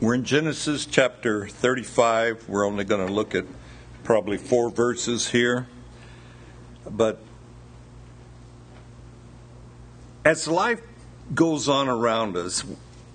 We're 0.00 0.14
in 0.14 0.22
Genesis 0.22 0.86
chapter 0.86 1.48
35. 1.48 2.48
We're 2.48 2.64
only 2.64 2.84
going 2.84 3.04
to 3.04 3.12
look 3.12 3.34
at 3.34 3.46
probably 4.04 4.38
four 4.38 4.70
verses 4.70 5.30
here. 5.30 5.66
But 6.88 7.20
as 10.24 10.46
life 10.46 10.80
goes 11.34 11.68
on 11.68 11.88
around 11.88 12.36
us, 12.36 12.64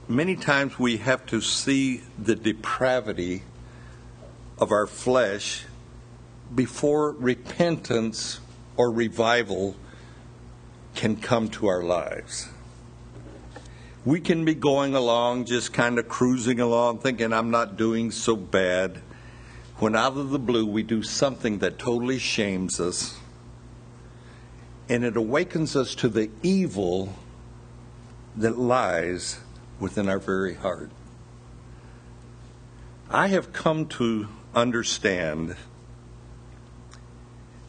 many 0.10 0.36
times 0.36 0.78
we 0.78 0.98
have 0.98 1.26
to 1.28 1.40
see 1.40 2.02
the 2.20 2.36
depravity 2.36 3.44
of 4.60 4.74
our 4.74 4.86
flesh 4.86 5.64
before 6.54 7.12
repentance 7.12 8.42
or 8.76 8.92
revival 8.92 9.78
can 10.96 11.16
come 11.16 11.48
to 11.48 11.68
our 11.68 11.82
lives 11.82 12.50
we 14.06 14.20
can 14.20 14.44
be 14.44 14.54
going 14.54 14.96
along, 14.96 15.46
just 15.46 15.72
kind 15.72 15.98
of 15.98 16.08
cruising 16.08 16.60
along, 16.60 17.00
thinking 17.00 17.32
I'm 17.32 17.52
not 17.52 17.78
doing 17.78 18.12
so 18.12 18.36
bad, 18.36 19.02
when 19.78 19.96
out 19.96 20.18
of 20.18 20.30
the 20.30 20.40
blue 20.40 20.66
we 20.66 20.84
do 20.84 21.04
something 21.04 21.60
that 21.60 21.80
totally 21.80 22.20
shames 22.20 22.80
us, 22.80 23.18
and 24.90 25.06
it 25.06 25.16
awakens 25.16 25.76
us 25.76 25.96
to 25.96 26.10
the 26.10 26.30
evil 26.42 27.14
that 28.36 28.58
lies 28.58 29.40
within 29.80 30.10
our 30.10 30.20
very 30.20 30.56
heart. 30.56 30.92
I 33.10 33.28
have 33.28 33.54
come 33.54 33.86
to 33.88 34.28
understand 34.54 35.56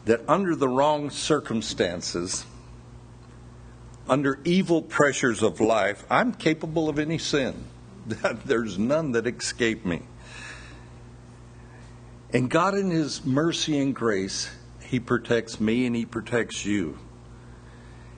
that 0.05 0.21
under 0.27 0.55
the 0.55 0.67
wrong 0.67 1.09
circumstances, 1.09 2.45
under 4.07 4.39
evil 4.43 4.81
pressures 4.81 5.41
of 5.41 5.59
life, 5.59 6.05
I'm 6.09 6.33
capable 6.33 6.89
of 6.89 6.99
any 6.99 7.17
sin. 7.17 7.65
There's 8.45 8.77
none 8.77 9.13
that 9.13 9.25
escape 9.25 9.85
me. 9.85 10.03
And 12.31 12.49
God, 12.49 12.75
in 12.75 12.91
His 12.91 13.25
mercy 13.25 13.79
and 13.79 13.95
grace, 13.95 14.49
He 14.81 14.99
protects 14.99 15.59
me 15.59 15.85
and 15.85 15.95
He 15.95 16.05
protects 16.05 16.65
you. 16.65 16.99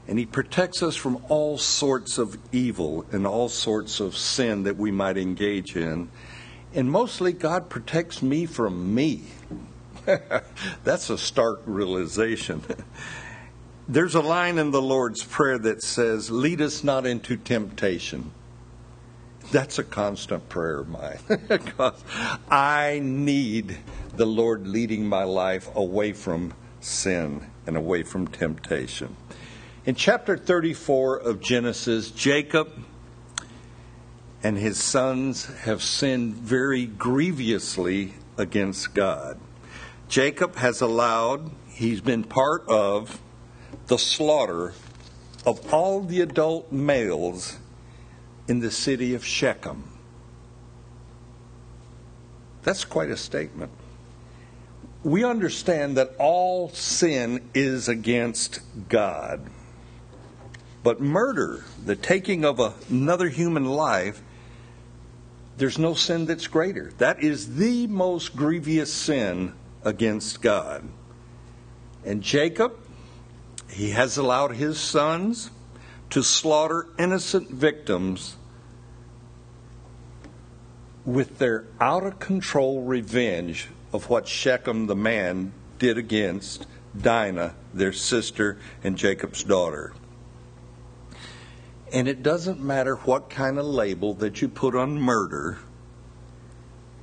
And 0.07 0.17
He 0.17 0.25
protects 0.25 0.81
us 0.81 0.95
from 0.95 1.23
all 1.29 1.57
sorts 1.57 2.17
of 2.17 2.37
evil 2.51 3.05
and 3.11 3.27
all 3.27 3.49
sorts 3.49 3.99
of 3.99 4.17
sin 4.17 4.63
that 4.63 4.77
we 4.77 4.91
might 4.91 5.17
engage 5.17 5.75
in. 5.75 6.09
And 6.73 6.91
mostly, 6.91 7.31
God 7.31 7.69
protects 7.69 8.21
me 8.21 8.45
from 8.45 8.93
me. 8.93 9.23
That's 10.83 11.09
a 11.09 11.17
stark 11.17 11.61
realization. 11.65 12.63
There's 13.89 14.15
a 14.15 14.21
line 14.21 14.57
in 14.57 14.71
the 14.71 14.81
Lord's 14.81 15.23
Prayer 15.23 15.57
that 15.59 15.81
says, 15.81 16.29
Lead 16.29 16.59
us 16.59 16.83
not 16.83 17.05
into 17.05 17.37
temptation. 17.37 18.31
That's 19.49 19.79
a 19.79 19.83
constant 19.83 20.49
prayer 20.49 20.79
of 20.79 20.89
mine. 20.89 21.19
because 21.47 22.03
I 22.51 22.99
need 23.01 23.77
the 24.13 24.25
Lord 24.25 24.67
leading 24.67 25.07
my 25.07 25.23
life 25.23 25.73
away 25.73 26.11
from 26.11 26.53
sin 26.81 27.49
and 27.65 27.77
away 27.77 28.03
from 28.03 28.27
temptation. 28.27 29.15
In 29.85 29.95
chapter 29.95 30.35
34 30.35 31.19
of 31.19 31.39
Genesis, 31.39 32.11
Jacob 32.11 32.69
and 34.43 34.57
his 34.57 34.83
sons 34.83 35.45
have 35.61 35.81
sinned 35.81 36.35
very 36.35 36.85
grievously 36.85 38.15
against 38.37 38.93
God. 38.93 39.39
Jacob 40.09 40.57
has 40.57 40.81
allowed, 40.81 41.51
he's 41.69 42.01
been 42.01 42.25
part 42.25 42.67
of, 42.67 43.21
the 43.87 43.97
slaughter 43.97 44.73
of 45.45 45.73
all 45.73 46.01
the 46.01 46.21
adult 46.21 46.71
males 46.71 47.57
in 48.47 48.59
the 48.59 48.71
city 48.71 49.13
of 49.13 49.25
Shechem. 49.25 49.91
That's 52.63 52.83
quite 52.83 53.09
a 53.09 53.17
statement. 53.17 53.71
We 55.03 55.23
understand 55.23 55.95
that 55.97 56.13
all 56.17 56.69
sin 56.69 57.49
is 57.53 57.87
against 57.87 58.59
God. 58.89 59.49
But 60.83 60.99
murder, 60.99 61.63
the 61.85 61.95
taking 61.95 62.43
of 62.43 62.59
another 62.89 63.29
human 63.29 63.65
life, 63.65 64.21
there's 65.57 65.77
no 65.77 65.93
sin 65.93 66.25
that's 66.25 66.47
greater. 66.47 66.91
That 66.97 67.23
is 67.23 67.55
the 67.55 67.87
most 67.87 68.35
grievous 68.35 68.93
sin 68.93 69.53
against 69.83 70.41
God. 70.41 70.87
And 72.05 72.21
Jacob 72.21 72.77
he 73.69 73.91
has 73.91 74.17
allowed 74.17 74.55
his 74.55 74.79
sons 74.79 75.51
to 76.09 76.23
slaughter 76.23 76.87
innocent 76.97 77.49
victims 77.49 78.37
with 81.05 81.37
their 81.37 81.65
out 81.79 82.03
of 82.03 82.19
control 82.19 82.81
revenge 82.81 83.67
of 83.93 84.09
what 84.09 84.27
Shechem 84.27 84.87
the 84.87 84.95
man 84.95 85.53
did 85.79 85.97
against 85.97 86.65
Dinah, 86.99 87.55
their 87.73 87.93
sister 87.93 88.57
and 88.83 88.97
Jacob's 88.97 89.43
daughter. 89.43 89.93
And 91.93 92.07
it 92.07 92.23
doesn't 92.23 92.59
matter 92.59 92.95
what 92.95 93.29
kind 93.29 93.57
of 93.57 93.65
label 93.65 94.13
that 94.15 94.41
you 94.41 94.49
put 94.49 94.75
on 94.75 94.99
murder, 94.99 95.59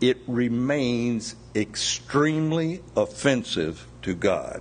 it 0.00 0.18
remains 0.26 1.36
extremely 1.54 2.82
offensive 2.96 3.86
to 4.02 4.14
God 4.14 4.60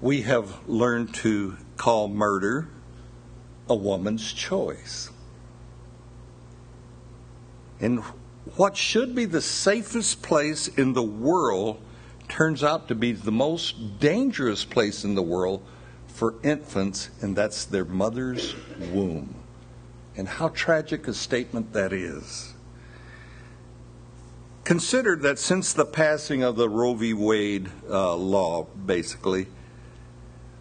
we 0.00 0.22
have 0.22 0.68
learned 0.68 1.14
to 1.14 1.56
call 1.76 2.08
murder 2.08 2.68
a 3.68 3.74
woman's 3.74 4.32
choice. 4.32 5.10
And 7.80 8.00
what 8.56 8.76
should 8.76 9.14
be 9.14 9.26
the 9.26 9.42
safest 9.42 10.22
place 10.22 10.68
in 10.68 10.92
the 10.92 11.02
world 11.02 11.80
turns 12.28 12.62
out 12.62 12.88
to 12.88 12.94
be 12.94 13.12
the 13.12 13.32
most 13.32 13.98
dangerous 13.98 14.64
place 14.64 15.04
in 15.04 15.14
the 15.14 15.22
world 15.22 15.62
for 16.06 16.34
infants, 16.42 17.10
and 17.20 17.36
that's 17.36 17.64
their 17.64 17.84
mother's 17.84 18.54
womb. 18.92 19.34
And 20.16 20.28
how 20.28 20.48
tragic 20.48 21.08
a 21.08 21.14
statement 21.14 21.72
that 21.72 21.92
is. 21.92 22.54
Consider 24.64 25.16
that 25.16 25.38
since 25.38 25.72
the 25.72 25.84
passing 25.84 26.42
of 26.42 26.56
the 26.56 26.68
Roe 26.68 26.94
v. 26.94 27.14
Wade 27.14 27.70
uh, 27.88 28.14
law, 28.14 28.64
basically, 28.64 29.46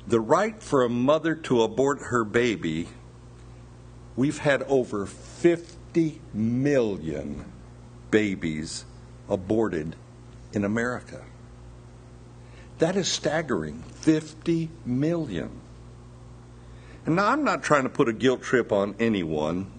the 0.09 0.19
right 0.19 0.61
for 0.61 0.83
a 0.83 0.89
mother 0.89 1.35
to 1.35 1.61
abort 1.61 1.99
her 2.05 2.23
baby, 2.23 2.87
we've 4.15 4.39
had 4.39 4.63
over 4.63 5.05
50 5.05 6.19
million 6.33 7.45
babies 8.09 8.85
aborted 9.29 9.95
in 10.51 10.65
America. 10.65 11.23
That 12.79 12.95
is 12.95 13.07
staggering 13.07 13.83
50 13.97 14.71
million. 14.83 15.51
And 17.05 17.15
now 17.15 17.27
I'm 17.27 17.43
not 17.43 17.61
trying 17.61 17.83
to 17.83 17.89
put 17.89 18.09
a 18.09 18.13
guilt 18.13 18.41
trip 18.41 18.71
on 18.71 18.95
anyone. 18.99 19.71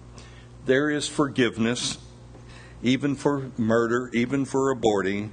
There 0.65 0.89
is 0.89 1.09
forgiveness, 1.09 1.97
even 2.81 3.15
for 3.15 3.51
murder, 3.57 4.09
even 4.13 4.45
for 4.45 4.73
aborting. 4.73 5.31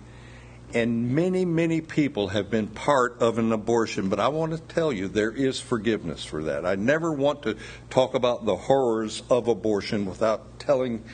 And 0.74 1.14
many, 1.14 1.46
many 1.46 1.80
people 1.80 2.28
have 2.28 2.50
been 2.50 2.66
part 2.66 3.20
of 3.20 3.38
an 3.38 3.52
abortion, 3.52 4.10
but 4.10 4.20
I 4.20 4.28
want 4.28 4.52
to 4.52 4.58
tell 4.58 4.92
you 4.92 5.08
there 5.08 5.32
is 5.32 5.58
forgiveness 5.58 6.24
for 6.24 6.42
that. 6.44 6.66
I 6.66 6.74
never 6.74 7.10
want 7.10 7.42
to 7.44 7.56
talk 7.88 8.14
about 8.14 8.44
the 8.44 8.54
horrors 8.56 9.22
of 9.30 9.48
abortion 9.48 10.04
without 10.04 10.58
telling 10.58 11.04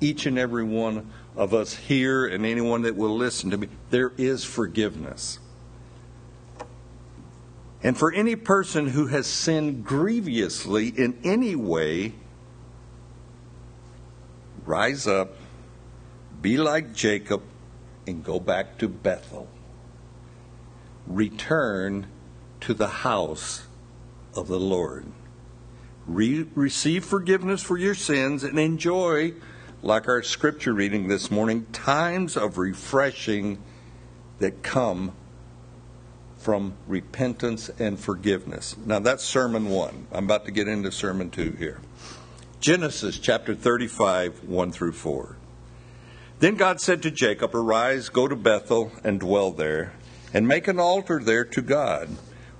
each 0.00 0.24
and 0.24 0.38
every 0.38 0.64
one 0.64 1.10
of 1.36 1.52
us 1.52 1.74
here 1.74 2.26
and 2.26 2.46
anyone 2.46 2.82
that 2.82 2.96
will 2.96 3.16
listen 3.16 3.50
to 3.50 3.56
me 3.56 3.68
there 3.90 4.12
is 4.16 4.44
forgiveness. 4.44 5.38
And 7.82 7.98
for 7.98 8.12
any 8.12 8.36
person 8.36 8.88
who 8.88 9.08
has 9.08 9.26
sinned 9.26 9.84
grievously 9.84 10.88
in 10.88 11.18
any 11.24 11.56
way, 11.56 12.14
rise 14.64 15.06
up, 15.06 15.34
be 16.40 16.56
like 16.56 16.92
Jacob, 16.94 17.42
and 18.06 18.24
go 18.24 18.40
back 18.40 18.78
to 18.78 18.88
Bethel. 18.88 19.48
Return 21.06 22.06
to 22.60 22.74
the 22.74 22.88
house 22.88 23.66
of 24.34 24.48
the 24.48 24.60
Lord. 24.60 25.06
Re- 26.06 26.46
receive 26.54 27.04
forgiveness 27.04 27.62
for 27.62 27.76
your 27.76 27.94
sins 27.94 28.44
and 28.44 28.58
enjoy, 28.58 29.34
like 29.82 30.08
our 30.08 30.22
scripture 30.22 30.72
reading 30.72 31.08
this 31.08 31.30
morning, 31.30 31.66
times 31.72 32.36
of 32.36 32.58
refreshing 32.58 33.62
that 34.38 34.62
come 34.62 35.12
from 36.36 36.74
repentance 36.88 37.70
and 37.78 37.98
forgiveness. 37.98 38.76
Now, 38.84 38.98
that's 38.98 39.22
sermon 39.22 39.70
one. 39.70 40.08
I'm 40.10 40.24
about 40.24 40.44
to 40.46 40.50
get 40.50 40.66
into 40.66 40.90
sermon 40.90 41.30
two 41.30 41.52
here. 41.52 41.80
Genesis 42.58 43.18
chapter 43.18 43.54
35, 43.54 44.44
1 44.44 44.72
through 44.72 44.92
4. 44.92 45.36
Then 46.42 46.56
God 46.56 46.80
said 46.80 47.04
to 47.04 47.10
Jacob, 47.12 47.54
Arise, 47.54 48.08
go 48.08 48.26
to 48.26 48.34
Bethel, 48.34 48.90
and 49.04 49.20
dwell 49.20 49.52
there, 49.52 49.92
and 50.34 50.48
make 50.48 50.66
an 50.66 50.80
altar 50.80 51.20
there 51.22 51.44
to 51.44 51.62
God, 51.62 52.08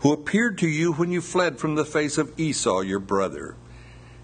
who 0.02 0.12
appeared 0.12 0.56
to 0.58 0.68
you 0.68 0.92
when 0.92 1.10
you 1.10 1.20
fled 1.20 1.58
from 1.58 1.74
the 1.74 1.84
face 1.84 2.16
of 2.16 2.32
Esau 2.38 2.82
your 2.82 3.00
brother. 3.00 3.56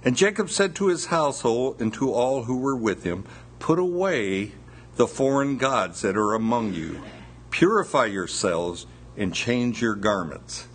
And 0.05 0.17
Jacob 0.17 0.49
said 0.49 0.77
to 0.77 0.87
his 0.87 1.07
household 1.07 1.81
and 1.81 1.93
to 1.95 2.13
all 2.13 2.45
who 2.45 2.59
were 2.59 2.77
with 2.77 3.03
him, 3.03 3.25
Put 3.59 3.81
away 3.81 4.53
the 4.95 5.09
foreign 5.09 5.57
gods 5.57 6.03
that 6.03 6.17
are 6.17 6.35
among 6.35 6.75
you, 6.75 7.03
purify 7.51 8.07
yourselves, 8.07 8.87
and 9.17 9.35
change 9.35 9.83
your 9.83 9.97
garments. 9.97 10.69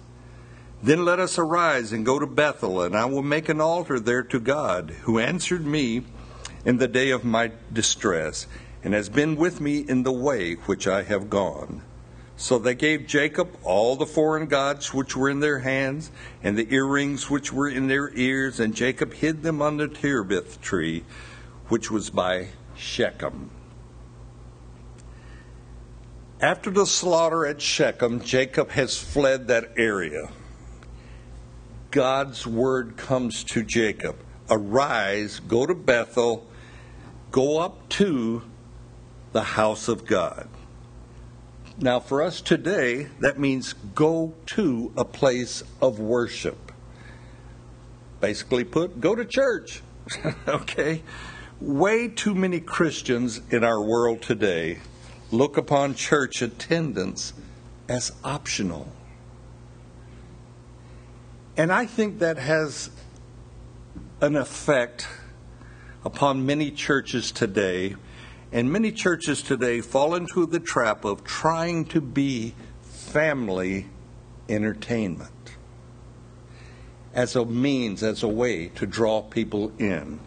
Then 0.82 1.06
let 1.06 1.22
us 1.22 1.38
arise 1.38 1.94
and 1.94 2.06
go 2.06 2.20
to 2.20 2.28
Bethel, 2.28 2.82
and 2.82 2.98
I 2.98 3.06
will 3.06 3.24
make 3.24 3.48
an 3.48 3.62
altar 3.62 3.98
there 3.98 4.24
to 4.24 4.42
God, 4.42 4.90
who 5.04 5.20
answered 5.20 5.66
me 5.66 6.04
in 6.66 6.78
the 6.78 6.88
day 6.88 7.10
of 7.12 7.24
my 7.24 7.52
distress, 7.72 8.48
and 8.84 8.94
has 8.94 9.10
been 9.10 9.36
with 9.36 9.62
me 9.62 9.80
in 9.80 10.04
the 10.04 10.12
way 10.12 10.54
which 10.54 10.88
I 10.88 11.04
have 11.04 11.30
gone. 11.30 11.82
So 12.36 12.58
they 12.60 12.76
gave 12.76 13.08
Jacob 13.08 13.56
all 13.64 13.96
the 13.96 14.06
foreign 14.06 14.48
gods 14.48 14.94
which 14.94 15.16
were 15.16 15.30
in 15.30 15.40
their 15.40 15.60
hands, 15.60 16.12
and 16.42 16.58
the 16.58 16.74
earrings 16.74 17.30
which 17.30 17.54
were 17.54 17.70
in 17.70 17.88
their 17.88 18.12
ears, 18.16 18.60
and 18.60 18.76
Jacob 18.76 19.14
hid 19.14 19.44
them 19.44 19.62
on 19.62 19.78
the 19.78 19.88
terebinth 19.88 20.60
tree, 20.60 21.06
which 21.70 21.90
was 21.92 22.10
by 22.10 22.50
Shechem. 22.76 23.52
After 26.42 26.72
the 26.72 26.86
slaughter 26.86 27.46
at 27.46 27.62
Shechem, 27.62 28.20
Jacob 28.20 28.72
has 28.72 28.98
fled 28.98 29.48
that 29.48 29.72
area. 29.78 30.30
God's 31.92 32.46
word 32.46 32.98
comes 32.98 33.44
to 33.46 33.64
Jacob 33.64 34.18
Arise, 34.50 35.40
go 35.40 35.66
to 35.66 35.74
Bethel, 35.74 36.46
go 37.32 37.60
up 37.60 37.88
to 37.90 38.42
the 39.34 39.44
house 39.44 39.88
of 39.88 40.06
God. 40.06 40.48
Now, 41.80 42.00
for 42.00 42.22
us 42.22 42.40
today, 42.40 43.08
that 43.20 43.40
means 43.40 43.74
go 43.74 44.34
to 44.48 44.94
a 44.96 45.04
place 45.04 45.64
of 45.82 46.00
worship. 46.00 46.72
Basically, 48.22 48.64
put, 48.64 49.02
go 49.02 49.16
to 49.16 49.26
church. 49.26 49.82
okay? 50.48 51.02
Way 51.60 52.08
too 52.10 52.36
many 52.36 52.60
Christians 52.60 53.42
in 53.50 53.64
our 53.64 53.82
world 53.82 54.22
today 54.22 54.80
look 55.32 55.58
upon 55.58 55.96
church 55.96 56.42
attendance 56.42 57.34
as 57.90 58.12
optional. 58.24 58.88
And 61.58 61.72
I 61.72 61.86
think 61.86 62.20
that 62.20 62.38
has 62.38 62.92
an 64.22 64.36
effect 64.36 65.08
upon 66.06 66.46
many 66.46 66.70
churches 66.70 67.32
today 67.32 67.96
and 68.54 68.72
many 68.72 68.92
churches 68.92 69.42
today 69.42 69.82
fall 69.82 70.14
into 70.14 70.46
the 70.46 70.60
trap 70.60 71.06
of 71.06 71.24
trying 71.24 71.86
to 71.86 72.00
be 72.00 72.54
family 72.84 73.88
entertainment 74.48 75.32
as 77.16 77.36
a 77.36 77.44
means, 77.44 78.04
as 78.04 78.22
a 78.22 78.28
way 78.28 78.68
to 78.68 78.86
draw 78.86 79.24
people 79.24 79.72
in. 79.80 80.20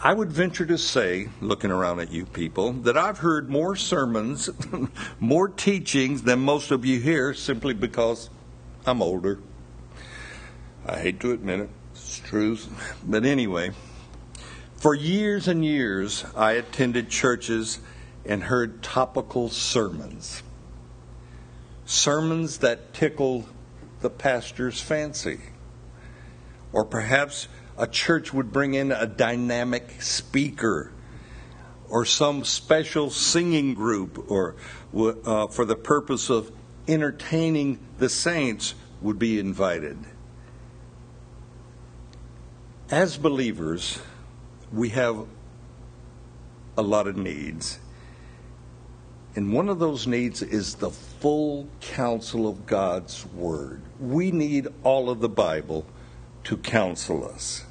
I 0.00 0.14
would 0.14 0.30
venture 0.30 0.66
to 0.66 0.78
say, 0.78 1.28
looking 1.40 1.72
around 1.72 1.98
at 1.98 2.12
you 2.12 2.26
people, 2.26 2.72
that 2.72 2.96
I've 2.96 3.18
heard 3.18 3.50
more 3.50 3.74
sermons, 3.74 4.48
more 5.20 5.48
teachings 5.48 6.22
than 6.22 6.38
most 6.38 6.70
of 6.70 6.84
you 6.84 7.00
here 7.00 7.34
simply 7.34 7.74
because 7.74 8.30
I'm 8.86 9.02
older. 9.02 9.40
I 10.86 11.00
hate 11.00 11.18
to 11.20 11.32
admit 11.32 11.58
it, 11.60 11.70
it's 11.92 12.20
truth. 12.20 12.68
But 13.04 13.24
anyway, 13.24 13.72
for 14.78 14.94
years 14.94 15.48
and 15.48 15.64
years, 15.64 16.24
I 16.36 16.52
attended 16.52 17.10
churches 17.10 17.80
and 18.24 18.44
heard 18.44 18.82
topical 18.82 19.48
sermons. 19.48 20.42
Sermons 21.84 22.58
that 22.58 22.94
tickled 22.94 23.46
the 24.00 24.10
pastor's 24.10 24.80
fancy. 24.80 25.40
Or 26.72 26.84
perhaps 26.84 27.48
a 27.76 27.88
church 27.88 28.32
would 28.32 28.52
bring 28.52 28.74
in 28.74 28.92
a 28.92 29.06
dynamic 29.06 30.00
speaker 30.00 30.92
or 31.88 32.04
some 32.04 32.44
special 32.44 33.10
singing 33.10 33.74
group 33.74 34.30
or 34.30 34.54
uh, 34.94 35.48
for 35.48 35.64
the 35.64 35.76
purpose 35.76 36.30
of 36.30 36.52
entertaining 36.86 37.78
the 37.98 38.08
saints 38.08 38.74
would 39.00 39.18
be 39.18 39.40
invited. 39.40 39.98
As 42.90 43.16
believers, 43.16 44.00
we 44.72 44.90
have 44.90 45.26
a 46.76 46.82
lot 46.82 47.06
of 47.06 47.16
needs. 47.16 47.78
And 49.34 49.52
one 49.52 49.68
of 49.68 49.78
those 49.78 50.06
needs 50.06 50.42
is 50.42 50.76
the 50.76 50.90
full 50.90 51.68
counsel 51.80 52.48
of 52.48 52.66
God's 52.66 53.24
Word. 53.26 53.82
We 54.00 54.30
need 54.30 54.68
all 54.82 55.10
of 55.10 55.20
the 55.20 55.28
Bible 55.28 55.86
to 56.44 56.56
counsel 56.56 57.28
us, 57.28 57.64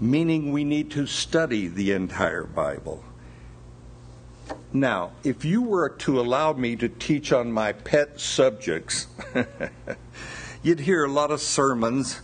meaning 0.00 0.50
we 0.50 0.64
need 0.64 0.90
to 0.92 1.06
study 1.06 1.68
the 1.68 1.92
entire 1.92 2.44
Bible. 2.44 3.04
Now, 4.72 5.12
if 5.24 5.44
you 5.44 5.62
were 5.62 5.90
to 5.90 6.20
allow 6.20 6.52
me 6.52 6.76
to 6.76 6.88
teach 6.88 7.32
on 7.32 7.52
my 7.52 7.72
pet 7.72 8.20
subjects, 8.20 9.06
you'd 10.62 10.80
hear 10.80 11.04
a 11.04 11.10
lot 11.10 11.30
of 11.30 11.40
sermons 11.40 12.20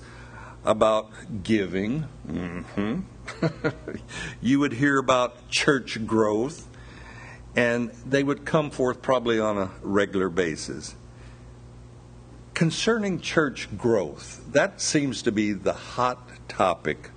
about 0.65 1.11
giving. 1.43 2.07
Mm-hmm. 2.27 3.01
you 4.41 4.61
would 4.61 4.75
hear 4.75 4.99
about 4.99 5.49
church 5.49 6.07
growth, 6.07 6.69
and 7.55 7.91
they 8.07 8.23
would 8.23 8.45
come 8.45 8.71
forth 8.71 9.03
probably 9.03 9.39
on 9.39 9.59
a 9.59 9.71
regular 9.83 10.29
basis. 10.29 10.97
Concerning 12.55 13.21
church 13.21 13.77
growth, 13.77 14.45
that 14.53 14.81
seems 14.81 15.23
to 15.23 15.33
be 15.33 15.53
the 15.53 15.73
hot 15.73 16.49
topic 16.49 17.11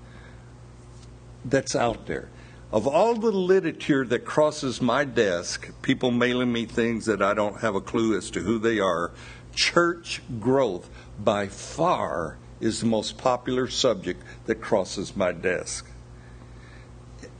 that's 1.45 1.75
out 1.75 2.07
there. 2.07 2.29
Of 2.71 2.85
all 2.85 3.15
the 3.15 3.31
literature 3.31 4.03
that 4.05 4.25
crosses 4.25 4.81
my 4.81 5.05
desk, 5.05 5.71
people 5.81 6.11
mailing 6.11 6.51
me 6.51 6.65
things 6.65 7.05
that 7.05 7.21
I 7.21 7.33
don't 7.33 7.61
have 7.61 7.75
a 7.75 7.81
clue 7.81 8.17
as 8.17 8.29
to 8.31 8.41
who 8.41 8.59
they 8.59 8.79
are, 8.79 9.13
church 9.53 10.21
growth 10.39 10.89
by 11.17 11.47
far 11.47 12.37
is 12.59 12.79
the 12.79 12.85
most 12.85 13.17
popular 13.17 13.67
subject 13.67 14.23
that 14.45 14.55
crosses 14.55 15.15
my 15.15 15.31
desk. 15.31 15.85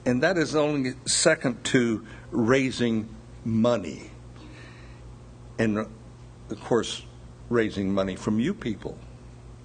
And 0.06 0.24
that 0.24 0.38
is 0.38 0.56
only 0.56 0.94
second 1.06 1.64
to 1.66 2.06
raising 2.32 3.10
money. 3.44 4.12
And 5.60 5.80
of 5.80 6.64
course, 6.64 7.04
raising 7.50 7.94
money 7.94 8.16
from 8.16 8.40
you 8.40 8.54
people. 8.54 8.98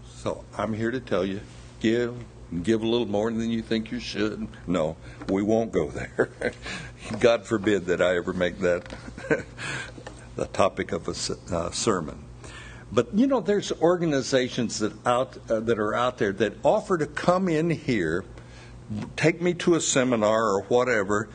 So 0.07 0.45
I'm 0.57 0.73
here 0.73 0.91
to 0.91 1.01
tell 1.01 1.25
you 1.25 1.41
give, 1.81 2.15
give 2.63 2.82
a 2.82 2.87
little 2.87 3.06
more 3.06 3.31
than 3.31 3.51
you 3.51 3.63
think 3.63 3.91
you 3.91 4.01
should. 4.01 4.49
No, 4.67 4.97
we 5.29 5.43
won't 5.43 5.73
go 5.73 5.91
there. 5.91 6.31
God 7.21 7.44
forbid 7.44 7.87
that 7.87 8.01
I 8.01 8.17
ever 8.17 8.32
make 8.32 8.61
that 8.61 8.93
the 10.37 10.47
topic 10.47 10.93
of 10.93 11.09
a 11.09 11.55
uh, 11.55 11.71
sermon. 11.71 12.25
But 12.93 13.15
you 13.15 13.27
know, 13.27 13.41
there's 13.41 13.72
organizations 13.72 14.79
that 14.81 14.93
out 15.06 15.39
uh, 15.51 15.61
that 15.61 15.79
are 15.79 15.94
out 15.94 16.19
there 16.19 16.32
that 16.32 16.56
offer 16.63 16.99
to 16.99 17.06
come 17.06 17.49
in 17.49 17.70
here, 17.70 18.25
take 19.17 19.41
me 19.41 19.55
to 19.55 19.75
a 19.75 19.81
seminar 19.81 20.44
or 20.44 20.63
whatever, 20.65 21.31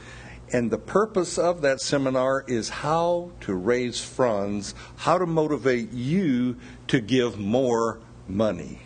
and 0.54 0.70
the 0.70 0.78
purpose 0.78 1.40
of 1.40 1.62
that 1.62 1.82
seminar 1.82 2.46
is 2.48 2.70
how 2.70 3.32
to 3.42 3.56
raise 3.56 4.00
funds, 4.00 4.76
how 4.98 5.18
to 5.18 5.26
motivate 5.26 5.92
you 5.92 6.58
to 6.88 7.02
give 7.02 7.40
more 7.40 8.00
money. 8.28 8.84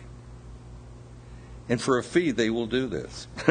And 1.68 1.80
for 1.80 1.98
a 1.98 2.02
fee, 2.02 2.30
they 2.30 2.48
will 2.48 2.66
do 2.66 2.86
this. 2.86 3.28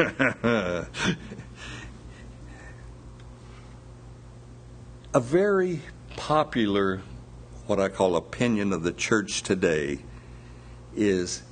a 5.14 5.20
very 5.20 5.80
popular 6.16 7.02
what 7.72 7.80
I 7.80 7.88
call 7.88 8.16
opinion 8.16 8.74
of 8.74 8.82
the 8.82 8.92
church 8.92 9.42
today 9.42 10.00
is 10.94 11.42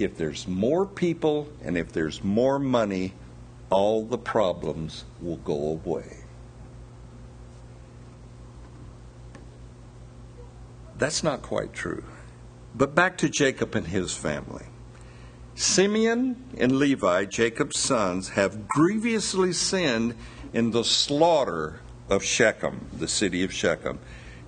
if 0.00 0.16
there's 0.16 0.48
more 0.48 0.84
people 0.84 1.52
and 1.62 1.78
if 1.78 1.92
there's 1.92 2.24
more 2.24 2.58
money, 2.58 3.12
all 3.70 4.04
the 4.04 4.18
problems 4.18 5.04
will 5.20 5.36
go 5.36 5.68
away. 5.68 6.16
That's 10.98 11.22
not 11.22 11.42
quite 11.42 11.72
true. 11.72 12.02
But 12.74 12.96
back 12.96 13.16
to 13.18 13.28
Jacob 13.28 13.76
and 13.76 13.86
his 13.86 14.16
family. 14.16 14.66
Simeon 15.54 16.42
and 16.58 16.76
Levi, 16.76 17.26
Jacob's 17.26 17.78
sons, 17.78 18.30
have 18.30 18.66
grievously 18.66 19.52
sinned 19.52 20.16
in 20.52 20.72
the 20.72 20.82
slaughter 20.82 21.78
of 22.10 22.24
Shechem, 22.24 22.88
the 22.98 23.06
city 23.06 23.44
of 23.44 23.52
Shechem. 23.52 24.00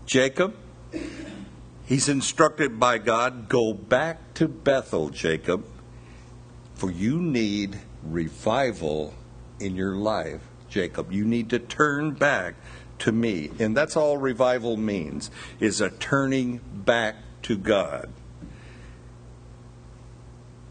Jacob 0.07 0.57
He's 1.87 2.09
instructed 2.09 2.81
by 2.81 2.99
God 2.99 3.49
go 3.49 3.75
back 3.75 4.35
to 4.35 4.49
Bethel, 4.49 5.11
Jacob, 5.11 5.65
for 6.75 6.91
you 6.91 7.21
need 7.21 7.79
revival 8.03 9.15
in 9.61 9.77
your 9.77 9.95
life, 9.95 10.41
Jacob. 10.69 11.13
You 11.13 11.25
need 11.25 11.51
to 11.51 11.59
turn 11.59 12.13
back 12.13 12.55
to 13.01 13.13
me. 13.13 13.51
And 13.59 13.77
that's 13.77 13.97
all 13.97 14.17
revival 14.17 14.77
means 14.77 15.31
is 15.61 15.81
a 15.81 15.91
turning 15.91 16.61
back 16.73 17.17
to 17.43 17.57
God. 17.57 18.11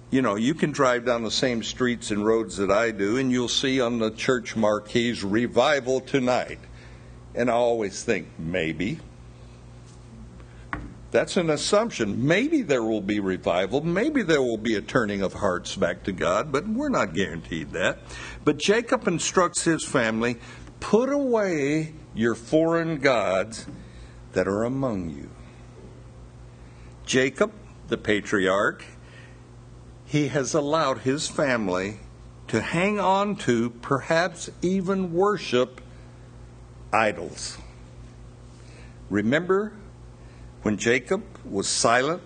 You 0.09 0.21
know, 0.21 0.35
you 0.35 0.53
can 0.53 0.71
drive 0.71 1.05
down 1.05 1.23
the 1.23 1.31
same 1.31 1.63
streets 1.63 2.11
and 2.11 2.25
roads 2.25 2.57
that 2.57 2.69
I 2.69 2.91
do, 2.91 3.17
and 3.17 3.31
you'll 3.31 3.47
see 3.47 3.81
on 3.81 3.97
the 3.97 4.11
church 4.11 4.55
marquees, 4.55 5.23
revival 5.23 6.01
tonight. 6.01 6.59
And 7.33 7.49
I 7.49 7.53
always 7.53 8.03
think, 8.03 8.27
maybe. 8.37 8.99
That's 11.13 11.37
an 11.37 11.51
assumption. 11.51 12.25
Maybe 12.25 12.63
there 12.63 12.81
will 12.81 12.99
be 12.99 13.19
revival. 13.19 13.81
Maybe 13.81 14.23
there 14.23 14.41
will 14.41 14.57
be 14.57 14.73
a 14.73 14.81
turning 14.81 15.21
of 15.21 15.33
hearts 15.33 15.75
back 15.75 16.01
to 16.05 16.11
God, 16.11 16.51
but 16.51 16.67
we're 16.67 16.89
not 16.89 17.13
guaranteed 17.13 17.69
that. 17.73 17.99
But 18.43 18.57
Jacob 18.57 19.07
instructs 19.07 19.63
his 19.63 19.85
family 19.85 20.37
put 20.79 21.09
away 21.09 21.93
your 22.15 22.33
foreign 22.33 22.97
gods 22.97 23.67
that 24.31 24.47
are 24.47 24.63
among 24.63 25.11
you. 25.11 25.29
Jacob, 27.05 27.51
the 27.89 27.97
patriarch, 27.97 28.83
he 30.05 30.29
has 30.29 30.55
allowed 30.55 31.01
his 31.01 31.27
family 31.27 31.99
to 32.47 32.59
hang 32.59 32.99
on 32.99 33.35
to, 33.35 33.69
perhaps 33.69 34.49
even 34.63 35.13
worship, 35.13 35.79
idols. 36.91 37.59
Remember 39.11 39.73
when 40.63 40.77
Jacob 40.77 41.23
was 41.45 41.67
silent 41.67 42.21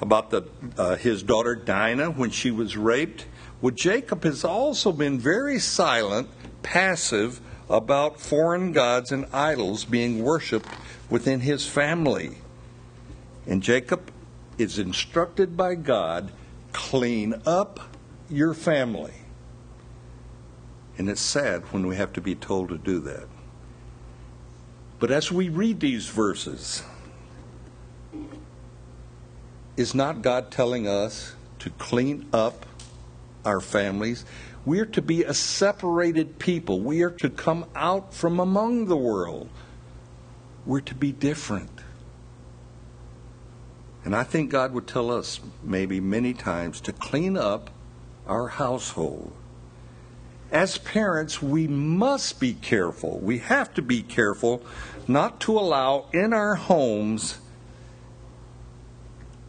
about 0.00 0.30
the, 0.30 0.42
uh, 0.76 0.96
his 0.96 1.22
daughter 1.22 1.54
Dinah 1.54 2.10
when 2.10 2.30
she 2.30 2.50
was 2.50 2.76
raped? 2.76 3.26
Well, 3.60 3.70
Jacob 3.70 4.24
has 4.24 4.44
also 4.44 4.90
been 4.90 5.18
very 5.18 5.60
silent, 5.60 6.28
passive 6.62 7.40
about 7.70 8.20
foreign 8.20 8.72
gods 8.72 9.12
and 9.12 9.26
idols 9.32 9.84
being 9.84 10.22
worshiped 10.22 10.68
within 11.08 11.40
his 11.40 11.66
family. 11.66 12.38
And 13.46 13.62
Jacob 13.62 14.10
is 14.58 14.78
instructed 14.78 15.56
by 15.56 15.76
God 15.76 16.32
clean 16.72 17.34
up 17.46 17.80
your 18.28 18.54
family. 18.54 19.14
And 20.98 21.08
it's 21.08 21.20
sad 21.20 21.62
when 21.72 21.86
we 21.86 21.96
have 21.96 22.12
to 22.14 22.20
be 22.20 22.34
told 22.34 22.68
to 22.70 22.78
do 22.78 22.98
that. 23.00 23.26
But 24.98 25.10
as 25.10 25.32
we 25.32 25.48
read 25.48 25.80
these 25.80 26.06
verses, 26.06 26.82
is 29.76 29.94
not 29.94 30.22
God 30.22 30.50
telling 30.50 30.86
us 30.86 31.34
to 31.60 31.70
clean 31.70 32.28
up 32.32 32.66
our 33.44 33.60
families? 33.60 34.24
We 34.64 34.78
are 34.80 34.86
to 34.86 35.02
be 35.02 35.24
a 35.24 35.34
separated 35.34 36.38
people. 36.38 36.80
We 36.80 37.02
are 37.02 37.10
to 37.10 37.30
come 37.30 37.66
out 37.74 38.14
from 38.14 38.38
among 38.38 38.86
the 38.86 38.96
world. 38.96 39.48
We're 40.64 40.80
to 40.80 40.94
be 40.94 41.10
different. 41.10 41.80
And 44.04 44.14
I 44.14 44.24
think 44.24 44.50
God 44.50 44.72
would 44.72 44.86
tell 44.86 45.10
us, 45.10 45.40
maybe 45.62 46.00
many 46.00 46.34
times, 46.34 46.80
to 46.82 46.92
clean 46.92 47.36
up 47.36 47.70
our 48.26 48.48
household. 48.48 49.32
As 50.50 50.78
parents, 50.78 51.40
we 51.40 51.66
must 51.66 52.38
be 52.38 52.52
careful. 52.52 53.18
We 53.20 53.38
have 53.38 53.72
to 53.74 53.82
be 53.82 54.02
careful 54.02 54.62
not 55.08 55.40
to 55.40 55.58
allow 55.58 56.06
in 56.12 56.32
our 56.32 56.56
homes, 56.56 57.38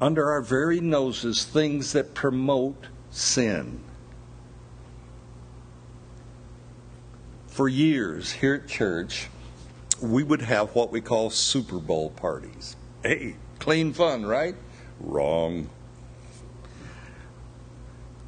under 0.04 0.30
our 0.32 0.42
very 0.42 0.82
noses, 0.82 1.46
things 1.46 1.94
that 1.94 2.14
promote 2.14 2.88
sin. 3.10 3.82
For 7.48 7.70
years 7.70 8.34
here 8.34 8.56
at 8.56 8.68
church, 8.68 9.30
we 10.02 10.22
would 10.22 10.42
have 10.42 10.76
what 10.76 10.92
we 10.92 11.00
call 11.00 11.30
Super 11.30 11.78
Bowl 11.80 12.10
parties. 12.10 12.76
Hey, 13.02 13.38
clean 13.60 13.94
fun, 13.94 14.26
right? 14.26 14.56
Wrong. 15.00 15.70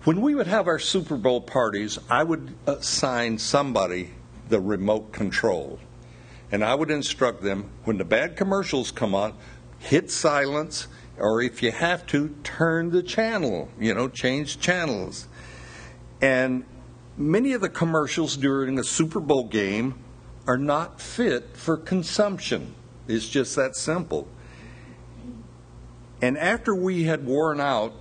When 0.05 0.21
we 0.21 0.33
would 0.33 0.47
have 0.47 0.69
our 0.69 0.79
Super 0.79 1.17
Bowl 1.17 1.41
parties, 1.41 1.99
I 2.09 2.23
would 2.23 2.55
assign 2.65 3.37
somebody 3.37 4.11
the 4.47 4.61
remote 4.61 5.11
control. 5.11 5.79
And 6.53 6.63
I 6.63 6.73
would 6.73 6.89
instruct 6.89 7.41
them 7.41 7.69
when 7.83 7.97
the 7.97 8.05
bad 8.05 8.37
commercials 8.37 8.91
come 8.91 9.13
on, 9.13 9.33
hit 9.79 10.09
silence, 10.09 10.87
or 11.17 11.41
if 11.41 11.63
you 11.63 11.71
have 11.71 12.05
to, 12.07 12.29
turn 12.43 12.91
the 12.91 13.03
channel, 13.03 13.69
you 13.79 13.93
know, 13.93 14.07
change 14.07 14.59
channels. 14.59 15.27
And 16.21 16.65
many 17.17 17.53
of 17.53 17.61
the 17.61 17.69
commercials 17.69 18.37
during 18.37 18.77
a 18.79 18.83
Super 18.83 19.19
Bowl 19.19 19.45
game 19.45 20.03
are 20.47 20.57
not 20.57 21.01
fit 21.01 21.55
for 21.55 21.77
consumption. 21.77 22.75
It's 23.07 23.27
just 23.27 23.55
that 23.55 23.75
simple. 23.75 24.27
And 26.21 26.37
after 26.37 26.73
we 26.73 27.03
had 27.03 27.25
worn 27.25 27.59
out 27.59 27.93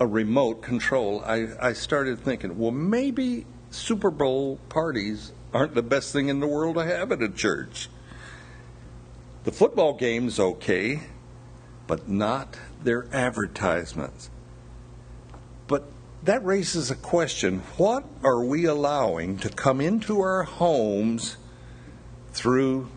a 0.00 0.06
remote 0.06 0.62
control, 0.62 1.22
I, 1.24 1.48
I 1.60 1.72
started 1.72 2.20
thinking, 2.20 2.58
well, 2.58 2.70
maybe 2.70 3.46
Super 3.70 4.10
Bowl 4.10 4.58
parties 4.68 5.32
aren't 5.52 5.74
the 5.74 5.82
best 5.82 6.12
thing 6.12 6.28
in 6.28 6.40
the 6.40 6.46
world 6.46 6.76
to 6.76 6.84
have 6.84 7.12
at 7.12 7.22
a 7.22 7.28
church. 7.28 7.88
The 9.44 9.52
football 9.52 9.94
game's 9.94 10.38
okay, 10.38 11.02
but 11.88 12.08
not 12.08 12.56
their 12.84 13.06
advertisements. 13.12 14.30
But 15.66 15.90
that 16.22 16.44
raises 16.44 16.92
a 16.92 16.94
question 16.94 17.62
what 17.76 18.04
are 18.22 18.44
we 18.44 18.66
allowing 18.66 19.38
to 19.38 19.48
come 19.48 19.80
into 19.80 20.20
our 20.20 20.44
homes 20.44 21.38
through 22.30 22.88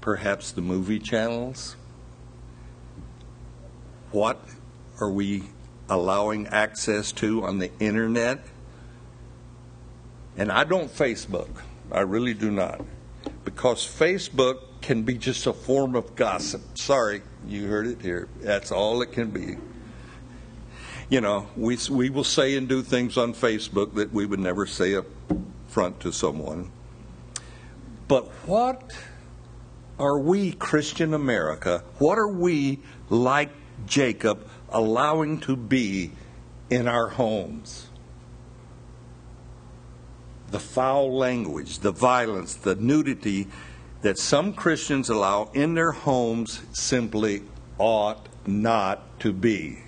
perhaps 0.00 0.52
the 0.52 0.60
movie 0.60 1.00
channels? 1.00 1.74
What 4.12 4.40
are 5.00 5.10
we 5.10 5.44
allowing 5.88 6.46
access 6.48 7.12
to 7.12 7.44
on 7.44 7.58
the 7.58 7.70
internet? 7.80 8.44
And 10.36 10.52
I 10.52 10.64
don't 10.64 10.92
Facebook. 10.92 11.48
I 11.90 12.00
really 12.00 12.34
do 12.34 12.50
not. 12.50 12.84
Because 13.44 13.86
Facebook 13.86 14.58
can 14.80 15.02
be 15.02 15.16
just 15.16 15.46
a 15.46 15.52
form 15.52 15.94
of 15.94 16.14
gossip. 16.16 16.78
Sorry, 16.78 17.22
you 17.46 17.66
heard 17.66 17.86
it 17.86 18.02
here. 18.02 18.28
That's 18.40 18.72
all 18.72 19.02
it 19.02 19.12
can 19.12 19.30
be 19.30 19.56
you 21.10 21.20
know, 21.20 21.48
we, 21.56 21.76
we 21.90 22.08
will 22.08 22.24
say 22.24 22.56
and 22.56 22.68
do 22.68 22.82
things 22.82 23.18
on 23.18 23.34
Facebook 23.34 23.94
that 23.94 24.12
we 24.12 24.24
would 24.24 24.38
never 24.38 24.64
say 24.64 24.94
up 24.94 25.06
front 25.66 26.00
to 26.00 26.12
someone. 26.12 26.70
But 28.06 28.26
what 28.46 28.92
are 29.98 30.18
we, 30.18 30.52
Christian 30.52 31.12
America, 31.12 31.82
what 31.98 32.16
are 32.16 32.28
we, 32.32 32.78
like 33.08 33.50
Jacob, 33.86 34.48
allowing 34.68 35.40
to 35.40 35.56
be 35.56 36.12
in 36.70 36.86
our 36.86 37.08
homes? 37.08 37.88
The 40.52 40.60
foul 40.60 41.16
language, 41.16 41.80
the 41.80 41.92
violence, 41.92 42.54
the 42.54 42.76
nudity 42.76 43.48
that 44.02 44.18
some 44.18 44.52
Christians 44.54 45.08
allow 45.08 45.50
in 45.52 45.74
their 45.74 45.92
homes 45.92 46.62
simply 46.72 47.42
ought 47.78 48.28
not 48.46 49.20
to 49.20 49.32
be. 49.32 49.78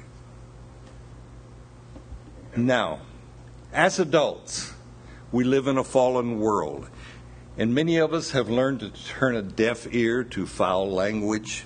Now, 2.55 3.01
as 3.73 3.99
adults, 3.99 4.75
we 5.31 5.45
live 5.45 5.67
in 5.67 5.79
a 5.79 5.85
fallen 5.85 6.39
world, 6.39 6.89
and 7.57 7.75
many 7.75 7.97
of 7.97 8.13
us 8.13 8.33
have 8.33 8.51
learned 8.51 8.81
to 8.81 8.91
turn 8.91 9.35
a 9.35 9.43
deaf 9.43 9.87
ear 9.95 10.23
to 10.25 10.47
foul 10.47 10.91
language, 10.91 11.65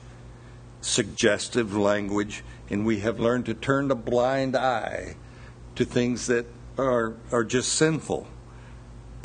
suggestive 0.80 1.76
language, 1.76 2.44
and 2.70 2.86
we 2.86 3.00
have 3.00 3.18
learned 3.18 3.46
to 3.46 3.54
turn 3.54 3.90
a 3.90 3.96
blind 3.96 4.56
eye 4.56 5.16
to 5.74 5.84
things 5.84 6.28
that 6.28 6.46
are, 6.78 7.14
are 7.32 7.44
just 7.44 7.72
sinful. 7.72 8.28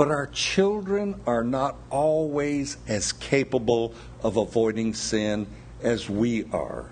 But 0.02 0.10
our 0.10 0.26
children 0.26 1.22
are 1.28 1.44
not 1.44 1.76
always 1.92 2.78
as 2.88 3.12
capable 3.12 3.94
of 4.24 4.36
avoiding 4.36 4.96
sin 4.96 5.46
as 5.84 6.10
we 6.10 6.46
are. 6.46 6.90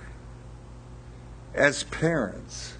As 1.55 1.85
parents, 1.85 2.75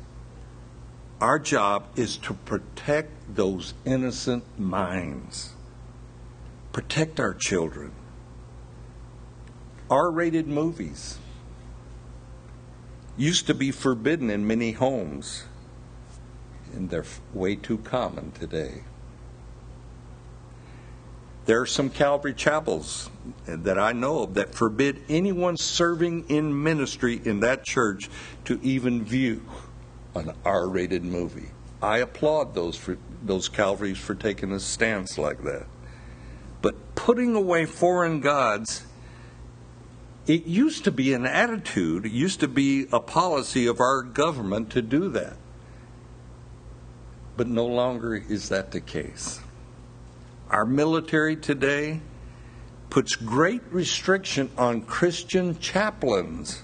our 1.20 1.40
job 1.40 1.86
is 1.96 2.16
to 2.18 2.36
protect 2.36 3.10
those 3.34 3.74
innocent 3.86 4.44
minds, 4.60 5.54
protect 6.74 7.20
our 7.20 7.34
children. 7.34 7.92
R 9.90 10.12
rated 10.12 10.48
movies 10.48 11.18
used 13.18 13.48
to 13.48 13.56
be 13.56 13.72
forbidden 13.72 14.30
in 14.30 14.46
many 14.46 14.74
homes, 14.74 15.46
and 16.72 16.88
they're 16.92 17.06
way 17.34 17.56
too 17.56 17.80
common 17.80 18.32
today. 18.34 18.84
There 21.50 21.62
are 21.62 21.66
some 21.66 21.90
Calvary 21.90 22.36
chapels 22.36 23.10
that 23.48 23.80
I 23.80 23.92
know 23.92 24.22
of 24.22 24.36
that 24.36 24.54
forbid 24.54 25.02
anyone 25.10 25.58
serving 25.58 26.30
in 26.30 26.62
ministry 26.62 27.20
in 27.26 27.40
that 27.40 27.64
church 27.64 28.08
to 28.46 28.60
even 28.62 29.04
view 29.04 29.42
an 30.14 30.32
R-rated 30.46 31.04
movie. 31.04 31.50
I 31.82 31.98
applaud 31.98 32.54
those 32.54 32.76
for, 32.76 33.00
those 33.24 33.50
Calvaries 33.50 33.98
for 33.98 34.14
taking 34.14 34.52
a 34.52 34.60
stance 34.60 35.18
like 35.18 35.42
that. 35.42 35.66
But 36.62 36.94
putting 36.94 37.34
away 37.34 37.66
foreign 37.66 38.20
gods, 38.20 38.86
it 40.28 40.46
used 40.46 40.84
to 40.84 40.92
be 40.92 41.16
an 41.16 41.26
attitude, 41.26 42.06
it 42.06 42.12
used 42.12 42.42
to 42.42 42.48
be 42.48 42.86
a 42.92 43.00
policy 43.00 43.66
of 43.66 43.80
our 43.80 44.04
government 44.04 44.70
to 44.74 44.84
do 44.84 45.10
that. 45.10 45.38
but 47.40 47.48
no 47.48 47.66
longer 47.66 48.16
is 48.16 48.50
that 48.50 48.72
the 48.72 48.82
case. 48.82 49.40
Our 50.50 50.66
military 50.66 51.36
today 51.36 52.02
puts 52.90 53.16
great 53.16 53.62
restriction 53.72 54.50
on 54.58 54.82
Christian 54.82 55.60
chaplains, 55.60 56.64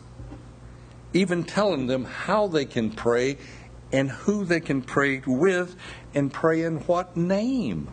even 1.13 1.43
telling 1.43 1.85
them 1.85 2.05
how 2.05 2.47
they 2.47 2.65
can 2.65 2.89
pray 2.89 3.37
and 3.91 4.09
who 4.09 4.43
they 4.43 4.59
can 4.59 4.81
pray 4.81 5.21
with 5.27 5.75
and 6.15 6.33
pray 6.33 6.63
in 6.63 6.77
what 6.81 7.15
name. 7.15 7.91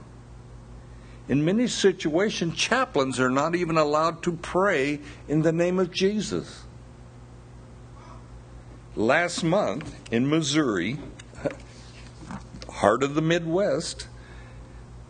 In 1.29 1.45
many 1.45 1.67
situations, 1.67 2.57
chaplains 2.57 3.21
are 3.21 3.31
not 3.31 3.55
even 3.55 3.77
allowed 3.77 4.23
to 4.23 4.33
pray 4.33 5.01
in 5.29 5.43
the 5.43 5.53
name 5.53 5.79
of 5.79 5.93
Jesus. 5.93 6.65
Last 8.97 9.45
month 9.45 9.95
in 10.11 10.29
Missouri, 10.29 10.99
heart 12.69 13.03
of 13.03 13.15
the 13.15 13.23
Midwest, 13.23 14.09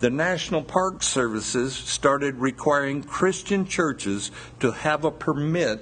the 0.03 0.11
National 0.11 0.65
Park 0.65 1.01
Services 1.01 1.77
started 1.77 2.35
requiring 2.39 3.05
Christian 3.05 3.65
churches 3.65 4.33
to 4.59 4.73
have 4.73 5.05
a 5.05 5.13
permit 5.13 5.79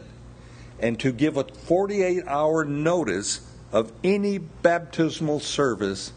and 0.79 1.01
to 1.01 1.11
give 1.11 1.39
a 1.39 1.45
48 1.45 2.25
hour 2.27 2.67
notice 2.67 3.41
of 3.73 3.91
any 4.05 4.37
baptismal 4.37 5.41
service 5.41 6.13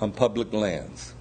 on 0.00 0.10
public 0.10 0.52
lands. 0.52 1.14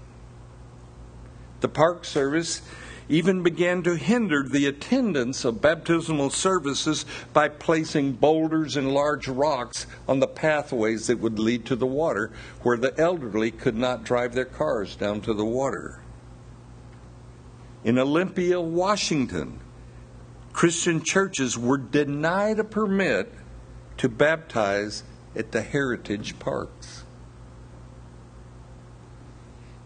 The 1.59 1.67
Park 1.67 2.05
Service 2.05 2.63
even 3.09 3.41
began 3.41 3.83
to 3.83 3.95
hinder 3.95 4.43
the 4.43 4.65
attendance 4.65 5.45
of 5.45 5.61
baptismal 5.61 6.29
services 6.29 7.05
by 7.33 7.47
placing 7.47 8.13
boulders 8.13 8.75
and 8.75 8.93
large 8.93 9.27
rocks 9.27 9.87
on 10.07 10.19
the 10.19 10.27
pathways 10.27 11.07
that 11.07 11.19
would 11.19 11.39
lead 11.39 11.65
to 11.65 11.75
the 11.75 11.85
water, 11.85 12.31
where 12.63 12.77
the 12.77 12.97
elderly 12.99 13.51
could 13.51 13.75
not 13.75 14.03
drive 14.03 14.33
their 14.33 14.45
cars 14.45 14.95
down 14.95 15.21
to 15.21 15.33
the 15.33 15.45
water. 15.45 16.01
In 17.83 17.97
Olympia, 17.97 18.59
Washington, 18.59 19.61
Christian 20.51 21.01
churches 21.01 21.57
were 21.57 21.77
denied 21.77 22.59
a 22.59 22.63
permit 22.63 23.31
to 23.97 24.09
baptize 24.09 25.03
at 25.35 25.51
the 25.51 25.61
heritage 25.61 26.39
parks. 26.39 27.03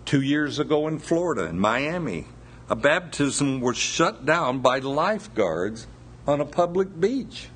Two 0.06 0.22
years 0.22 0.60
ago 0.60 0.88
in 0.88 0.98
Florida, 0.98 1.46
in 1.46 1.60
Miami, 1.60 2.28
a 2.72 2.76
baptism 2.76 3.60
was 3.60 3.76
shut 3.76 4.26
down 4.26 4.60
by 4.60 4.80
lifeguards 4.80 5.88
on 6.26 6.40
a 6.40 6.46
public 6.46 7.02
beach. 7.02 7.50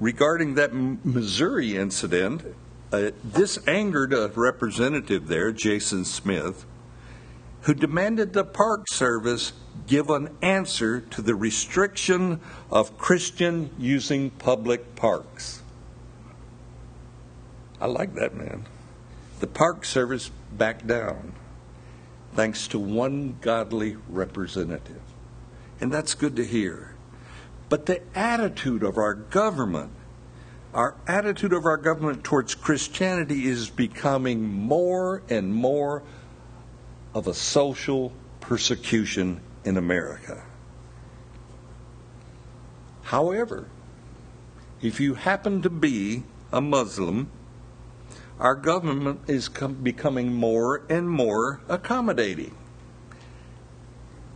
Regarding 0.00 0.54
that 0.54 0.72
Missouri 0.72 1.76
incident, 1.76 2.56
uh, 2.90 3.10
this 3.22 3.58
angered 3.68 4.14
a 4.14 4.32
representative 4.34 5.28
there, 5.28 5.52
Jason 5.52 6.06
Smith, 6.06 6.64
who 7.62 7.74
demanded 7.74 8.32
the 8.32 8.44
Park 8.44 8.86
Service 8.90 9.52
give 9.86 10.08
an 10.08 10.34
answer 10.40 11.02
to 11.02 11.20
the 11.20 11.34
restriction 11.34 12.40
of 12.70 12.96
Christian 12.96 13.68
using 13.78 14.30
public 14.30 14.96
parks. 14.96 15.60
I 17.82 17.86
like 17.86 18.14
that 18.14 18.34
man. 18.34 18.64
The 19.40 19.46
Park 19.46 19.84
Service 19.84 20.30
backed 20.52 20.86
down 20.86 21.34
thanks 22.34 22.68
to 22.68 22.78
one 22.78 23.36
godly 23.40 23.96
representative. 24.08 25.00
And 25.80 25.92
that's 25.92 26.14
good 26.14 26.36
to 26.36 26.44
hear. 26.44 26.94
But 27.68 27.86
the 27.86 28.02
attitude 28.16 28.82
of 28.82 28.96
our 28.96 29.14
government, 29.14 29.92
our 30.74 30.94
attitude 31.06 31.52
of 31.52 31.66
our 31.66 31.76
government 31.76 32.24
towards 32.24 32.54
Christianity 32.54 33.46
is 33.46 33.70
becoming 33.70 34.42
more 34.42 35.22
and 35.28 35.52
more 35.52 36.02
of 37.14 37.26
a 37.26 37.34
social 37.34 38.12
persecution 38.40 39.40
in 39.64 39.76
America. 39.76 40.42
However, 43.02 43.66
if 44.80 45.00
you 45.00 45.14
happen 45.14 45.62
to 45.62 45.70
be 45.70 46.22
a 46.52 46.60
Muslim, 46.60 47.30
our 48.38 48.54
government 48.54 49.20
is 49.26 49.48
com- 49.48 49.74
becoming 49.74 50.32
more 50.32 50.84
and 50.88 51.10
more 51.10 51.60
accommodating. 51.68 52.54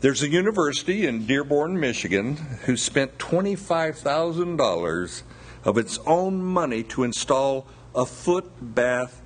There's 0.01 0.23
a 0.23 0.29
university 0.29 1.07
in 1.07 1.27
Dearborn, 1.27 1.79
Michigan, 1.79 2.35
who 2.65 2.77
spent 2.77 3.19
$25,000 3.19 5.23
of 5.65 5.79
its 5.79 6.01
own 6.07 6.43
money 6.43 6.83
to 6.85 7.05
install 7.05 7.69
a 7.95 8.05
foot 8.05 8.51
bath 8.61 9.23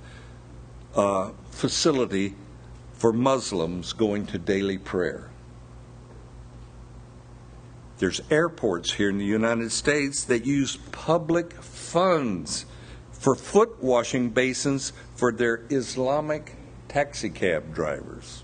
uh, 0.95 1.31
facility 1.49 2.35
for 2.93 3.11
Muslims 3.11 3.93
going 3.93 4.27
to 4.27 4.37
daily 4.37 4.77
prayer. 4.77 5.31
There's 7.97 8.21
airports 8.29 8.93
here 8.93 9.09
in 9.09 9.17
the 9.17 9.25
United 9.25 9.71
States 9.71 10.23
that 10.25 10.45
use 10.45 10.77
public 10.91 11.53
funds 11.53 12.67
for 13.19 13.35
foot 13.35 13.83
washing 13.83 14.29
basins 14.29 14.93
for 15.15 15.31
their 15.31 15.63
Islamic 15.69 16.55
taxicab 16.87 17.73
drivers. 17.73 18.43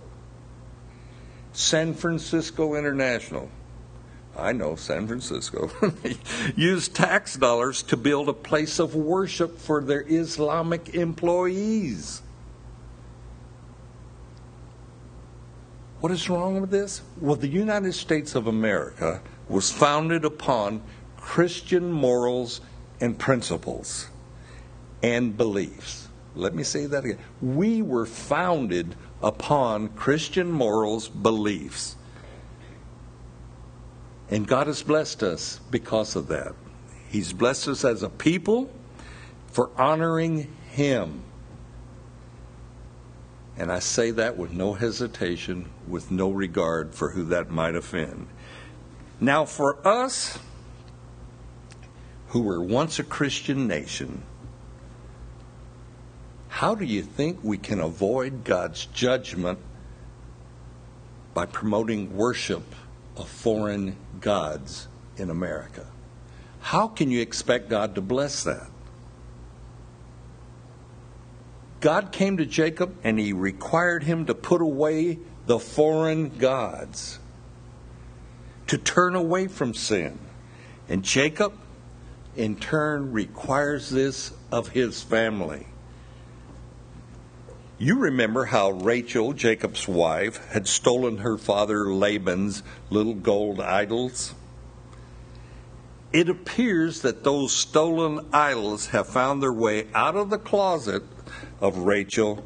San 1.53 1.93
Francisco 1.93 2.73
International, 2.73 3.49
I 4.35 4.53
know 4.53 4.75
San 4.75 5.07
Francisco, 5.07 5.69
used 6.55 6.95
tax 6.95 7.35
dollars 7.35 7.83
to 7.83 7.97
build 7.97 8.27
a 8.29 8.33
place 8.33 8.79
of 8.79 8.95
worship 8.95 9.59
for 9.59 9.81
their 9.81 10.03
Islamic 10.07 10.95
employees. 10.95 12.23
What 15.99 16.11
is 16.11 16.29
wrong 16.29 16.59
with 16.59 16.71
this? 16.71 17.01
Well, 17.21 17.35
the 17.35 17.47
United 17.47 17.93
States 17.93 18.35
of 18.35 18.47
America 18.47 19.21
was 19.47 19.71
founded 19.71 20.25
upon 20.25 20.81
Christian 21.15 21.91
morals 21.91 22.59
and 22.99 23.17
principles 23.17 24.09
and 25.03 25.35
beliefs. 25.37 26.07
Let 26.35 26.55
me 26.55 26.63
say 26.63 26.87
that 26.87 27.05
again. 27.05 27.19
We 27.41 27.81
were 27.83 28.07
founded 28.07 28.95
upon 29.21 29.89
Christian 29.89 30.51
morals, 30.51 31.09
beliefs. 31.09 31.95
And 34.29 34.47
God 34.47 34.65
has 34.67 34.81
blessed 34.81 35.21
us 35.21 35.59
because 35.69 36.15
of 36.15 36.27
that. 36.29 36.55
He's 37.09 37.33
blessed 37.33 37.67
us 37.67 37.85
as 37.85 38.01
a 38.01 38.09
people 38.09 38.71
for 39.47 39.69
honoring 39.77 40.51
Him. 40.71 41.21
And 43.55 43.71
I 43.71 43.77
say 43.77 44.09
that 44.09 44.35
with 44.35 44.51
no 44.51 44.73
hesitation, 44.73 45.69
with 45.87 46.09
no 46.09 46.31
regard 46.31 46.95
for 46.95 47.11
who 47.11 47.25
that 47.25 47.51
might 47.51 47.75
offend. 47.75 48.27
Now, 49.19 49.45
for 49.45 49.85
us 49.87 50.39
who 52.29 52.41
were 52.41 52.63
once 52.63 52.97
a 52.97 53.03
Christian 53.03 53.67
nation, 53.67 54.23
how 56.53 56.75
do 56.75 56.85
you 56.85 57.01
think 57.01 57.39
we 57.41 57.57
can 57.57 57.79
avoid 57.79 58.43
God's 58.43 58.85
judgment 58.85 59.57
by 61.33 61.47
promoting 61.47 62.15
worship 62.15 62.63
of 63.17 63.27
foreign 63.27 63.95
gods 64.21 64.87
in 65.17 65.31
America? 65.31 65.87
How 66.59 66.87
can 66.87 67.09
you 67.09 67.21
expect 67.21 67.69
God 67.69 67.95
to 67.95 68.01
bless 68.01 68.43
that? 68.43 68.67
God 71.79 72.11
came 72.11 72.37
to 72.37 72.45
Jacob 72.45 72.97
and 73.03 73.17
he 73.17 73.33
required 73.33 74.03
him 74.03 74.27
to 74.27 74.35
put 74.35 74.61
away 74.61 75.17
the 75.47 75.57
foreign 75.57 76.37
gods, 76.37 77.17
to 78.67 78.77
turn 78.77 79.15
away 79.15 79.47
from 79.47 79.73
sin. 79.73 80.19
And 80.87 81.01
Jacob, 81.01 81.53
in 82.35 82.57
turn, 82.57 83.11
requires 83.11 83.89
this 83.89 84.31
of 84.51 84.67
his 84.67 85.01
family. 85.01 85.65
You 87.83 87.99
remember 87.99 88.45
how 88.45 88.69
Rachel, 88.71 89.33
Jacob's 89.33 89.89
wife, 89.89 90.37
had 90.51 90.69
stolen 90.69 91.17
her 91.17 91.37
father 91.37 91.93
Laban's 91.93 92.63
little 92.89 93.13
gold 93.13 93.59
idols? 93.59 94.33
It 96.13 96.29
appears 96.29 97.01
that 97.01 97.25
those 97.25 97.53
stolen 97.53 98.25
idols 98.31 98.85
have 98.87 99.09
found 99.09 99.43
their 99.43 99.51
way 99.51 99.87
out 99.93 100.15
of 100.15 100.29
the 100.29 100.37
closet 100.37 101.03
of 101.59 101.79
Rachel 101.79 102.45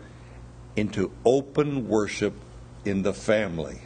into 0.75 1.11
open 1.23 1.87
worship 1.87 2.33
in 2.83 3.03
the 3.03 3.13
family. 3.13 3.81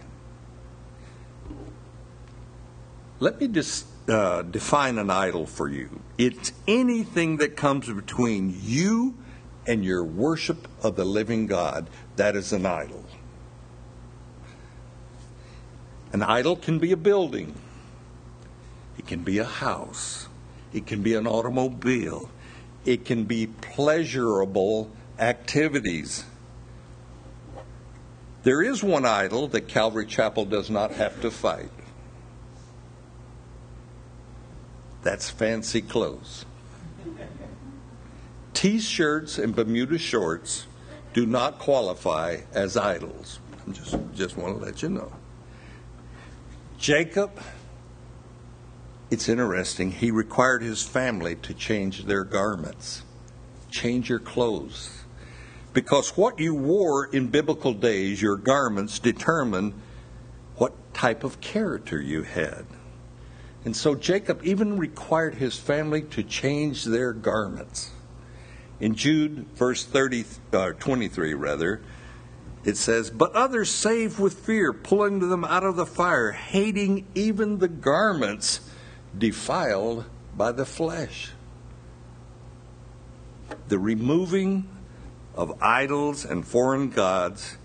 Let 3.19 3.41
me 3.41 3.49
just 3.49 3.87
uh, 4.07 4.43
define 4.43 4.97
an 4.97 5.09
idol 5.09 5.45
for 5.45 5.67
you. 5.67 5.99
It's 6.17 6.53
anything 6.65 7.35
that 7.37 7.57
comes 7.57 7.91
between 7.91 8.57
you 8.61 9.17
and 9.71 9.85
your 9.85 10.03
worship 10.03 10.67
of 10.83 10.97
the 10.97 11.05
living 11.05 11.47
God, 11.47 11.89
that 12.17 12.35
is 12.35 12.51
an 12.51 12.65
idol. 12.65 13.05
An 16.11 16.21
idol 16.21 16.57
can 16.57 16.77
be 16.77 16.91
a 16.91 16.97
building, 16.97 17.55
it 18.97 19.07
can 19.07 19.23
be 19.23 19.37
a 19.37 19.45
house, 19.45 20.27
it 20.73 20.85
can 20.85 21.01
be 21.01 21.13
an 21.13 21.25
automobile, 21.25 22.29
it 22.83 23.05
can 23.05 23.23
be 23.23 23.47
pleasurable 23.47 24.91
activities. 25.17 26.25
There 28.43 28.61
is 28.61 28.83
one 28.83 29.05
idol 29.05 29.47
that 29.47 29.69
Calvary 29.69 30.05
Chapel 30.05 30.43
does 30.43 30.69
not 30.69 30.91
have 30.95 31.21
to 31.21 31.31
fight. 31.31 31.71
That's 35.01 35.29
fancy 35.29 35.81
clothes. 35.81 36.45
T 38.61 38.77
shirts 38.77 39.39
and 39.39 39.55
Bermuda 39.55 39.97
shorts 39.97 40.67
do 41.15 41.25
not 41.25 41.57
qualify 41.57 42.41
as 42.53 42.77
idols. 42.77 43.39
Just, 43.71 43.97
just 44.13 44.37
want 44.37 44.59
to 44.59 44.63
let 44.63 44.83
you 44.83 44.89
know. 44.89 45.11
Jacob, 46.77 47.41
it's 49.09 49.27
interesting, 49.27 49.89
he 49.89 50.11
required 50.11 50.61
his 50.61 50.83
family 50.83 51.37
to 51.37 51.55
change 51.55 52.05
their 52.05 52.23
garments, 52.23 53.01
change 53.71 54.09
your 54.11 54.19
clothes. 54.19 55.05
Because 55.73 56.15
what 56.15 56.37
you 56.37 56.53
wore 56.53 57.05
in 57.07 57.29
biblical 57.29 57.73
days, 57.73 58.21
your 58.21 58.37
garments, 58.37 58.99
determine 58.99 59.73
what 60.57 60.93
type 60.93 61.23
of 61.23 61.41
character 61.41 61.99
you 61.99 62.21
had. 62.21 62.67
And 63.65 63.75
so 63.75 63.95
Jacob 63.95 64.41
even 64.43 64.77
required 64.77 65.33
his 65.33 65.57
family 65.57 66.03
to 66.03 66.21
change 66.21 66.85
their 66.85 67.11
garments. 67.11 67.89
In 68.81 68.95
Jude, 68.95 69.45
verse 69.53 69.85
30, 69.85 70.25
uh, 70.51 70.71
23, 70.71 71.35
rather, 71.35 71.81
it 72.63 72.77
says, 72.77 73.11
But 73.11 73.31
others 73.33 73.69
save 73.69 74.19
with 74.19 74.33
fear, 74.33 74.73
pulling 74.73 75.29
them 75.29 75.45
out 75.45 75.63
of 75.63 75.75
the 75.75 75.85
fire, 75.85 76.31
hating 76.31 77.05
even 77.13 77.59
the 77.59 77.67
garments 77.67 78.61
defiled 79.15 80.05
by 80.35 80.51
the 80.51 80.65
flesh. 80.65 81.29
The 83.67 83.77
removing 83.77 84.67
of 85.35 85.61
idols 85.61 86.25
and 86.25 86.45
foreign 86.45 86.89
gods, 86.89 87.57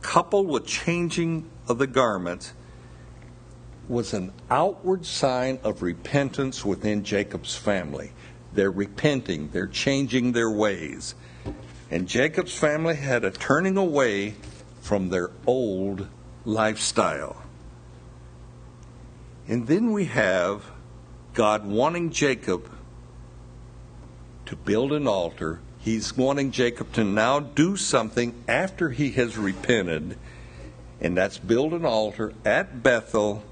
coupled 0.00 0.46
with 0.46 0.64
changing 0.64 1.50
of 1.66 1.78
the 1.78 1.88
garments, 1.88 2.52
was 3.88 4.14
an 4.14 4.32
outward 4.48 5.04
sign 5.04 5.58
of 5.64 5.82
repentance 5.82 6.64
within 6.64 7.02
Jacob's 7.02 7.56
family. 7.56 8.12
They're 8.54 8.70
repenting, 8.70 9.50
they're 9.50 9.66
changing 9.66 10.32
their 10.32 10.50
ways. 10.50 11.14
And 11.90 12.08
Jacob's 12.08 12.56
family 12.56 12.96
had 12.96 13.24
a 13.24 13.30
turning 13.30 13.76
away 13.76 14.34
from 14.80 15.08
their 15.08 15.30
old 15.46 16.08
lifestyle. 16.44 17.42
And 19.48 19.66
then 19.66 19.92
we 19.92 20.06
have 20.06 20.64
God 21.34 21.66
wanting 21.66 22.10
Jacob 22.10 22.70
to 24.46 24.56
build 24.56 24.92
an 24.92 25.06
altar. 25.06 25.60
He's 25.78 26.16
wanting 26.16 26.50
Jacob 26.50 26.92
to 26.92 27.04
now 27.04 27.40
do 27.40 27.76
something 27.76 28.34
after 28.46 28.90
he 28.90 29.10
has 29.12 29.36
repented, 29.36 30.16
and 31.00 31.16
that's 31.16 31.38
build 31.38 31.72
an 31.72 31.84
altar 31.84 32.32
at 32.44 32.82
Bethel, 32.82 33.42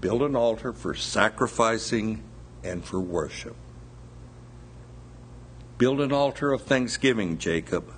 build 0.00 0.22
an 0.22 0.36
altar 0.36 0.72
for 0.72 0.94
sacrificing 0.94 2.22
and 2.62 2.84
for 2.84 3.00
worship. 3.00 3.56
Build 5.76 6.00
an 6.00 6.12
altar 6.12 6.52
of 6.52 6.62
thanksgiving, 6.62 7.38
Jacob. 7.38 7.92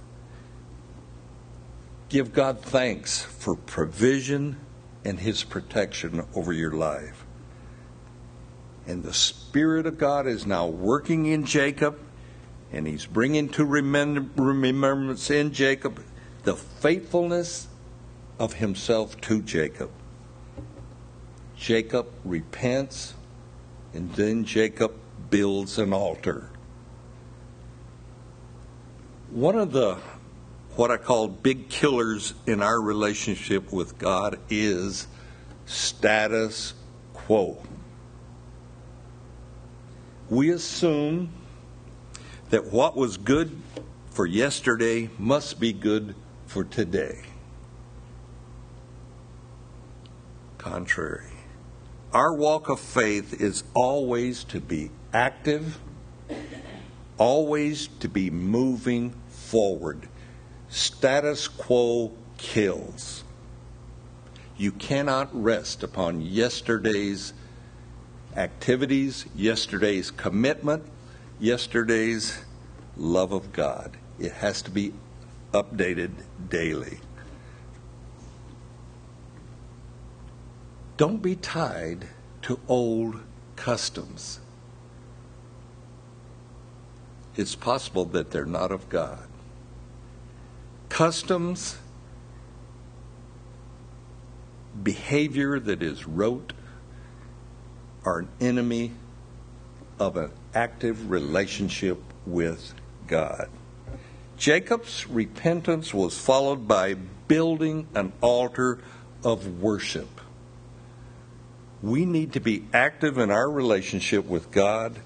Give 2.09 2.33
God 2.33 2.61
thanks 2.63 3.23
for 3.23 3.55
provision 3.55 4.59
and 5.05 5.21
his 5.21 5.45
protection 5.45 6.25
over 6.35 6.53
your 6.53 6.73
life. 6.73 7.25
And 8.87 9.03
the 9.03 9.13
Spirit 9.13 9.87
of 9.87 9.99
God 9.99 10.27
is 10.27 10.47
now 10.47 10.67
working 10.67 11.27
in 11.27 11.45
Jacob, 11.45 11.99
and 12.73 12.87
he's 12.87 13.05
bringing 13.05 13.49
to 13.51 13.65
remembrance 13.65 15.31
in 15.31 15.53
Jacob 15.53 16.03
the 16.45 16.57
faithfulness 16.57 17.69
of 18.39 18.55
himself 18.55 19.21
to 19.23 19.43
Jacob. 19.43 19.91
Jacob 21.57 22.07
repents, 22.25 23.15
and 23.93 24.13
then 24.15 24.45
Jacob 24.45 24.95
builds 25.31 25.79
an 25.79 25.93
altar 25.93 26.51
one 29.31 29.57
of 29.57 29.73
the 29.73 29.99
what 30.77 30.91
I 30.91 30.99
call 30.99 31.29
big 31.29 31.69
killers 31.69 32.35
in 32.47 32.63
our 32.63 32.81
relationship 32.81 33.73
with 33.73 33.99
God 33.99 34.39
is 34.51 35.07
status 35.65 36.75
quo. 37.15 37.63
We 40.29 40.51
assume 40.51 41.33
that 42.51 42.67
what 42.67 42.95
was 42.97 43.17
good 43.17 43.57
for 44.11 44.27
yesterday 44.27 45.09
must 45.19 45.59
be 45.59 45.73
good 45.73 46.15
for 46.47 46.65
today. 46.65 47.23
Contrary. 50.59 51.33
Our 52.13 52.35
walk 52.35 52.69
of 52.69 52.81
faith 52.81 53.41
is 53.41 53.65
always 53.75 54.45
to 54.45 54.61
be 54.61 54.91
active 55.13 55.79
always 57.19 57.89
to 58.01 58.09
be 58.09 58.31
moving 58.31 59.15
forward. 59.29 60.09
Status 60.69 61.49
quo 61.49 62.13
kills. 62.37 63.25
You 64.57 64.73
cannot 64.73 65.29
rest 65.33 65.83
upon 65.83 66.21
yesterday's 66.21 67.33
activities, 68.37 69.27
yesterday's 69.35 70.11
commitment, 70.11 70.85
yesterday's 71.39 72.45
love 72.97 73.33
of 73.33 73.53
God. 73.53 73.97
It 74.19 74.33
has 74.33 74.63
to 74.63 74.71
be 74.71 74.93
updated 75.53 76.13
daily. 76.49 77.01
Don't 80.97 81.21
be 81.21 81.37
tied 81.37 82.07
to 82.43 82.59
old 82.69 83.21
customs 83.57 84.41
it's 87.37 87.55
possible 87.55 88.05
that 88.07 88.31
they're 88.31 88.47
not 88.47 88.73
of 88.73 88.89
God. 88.89 89.29
Customs, 90.89 91.77
behavior 94.83 95.61
that 95.61 95.83
is 95.83 96.07
rote, 96.07 96.53
are 98.05 98.21
an 98.21 98.29
enemy 98.41 98.93
of 99.99 100.17
an 100.17 100.31
active 100.55 101.11
relationship 101.11 102.01
with 102.27 102.75
God. 103.07 103.49
Jacob's 104.37 105.09
repentance 105.09 105.93
was 105.93 106.19
followed 106.19 106.69
by 106.69 106.95
building 106.95 107.89
an 107.95 108.13
altar 108.21 108.79
of 109.25 109.61
worship. 109.61 110.21
We 111.83 112.05
need 112.05 112.33
to 112.35 112.41
be 112.41 112.65
active 112.73 113.19
in 113.19 113.31
our 113.31 113.51
relationship 113.51 114.27
with 114.27 114.51
God 114.51 114.99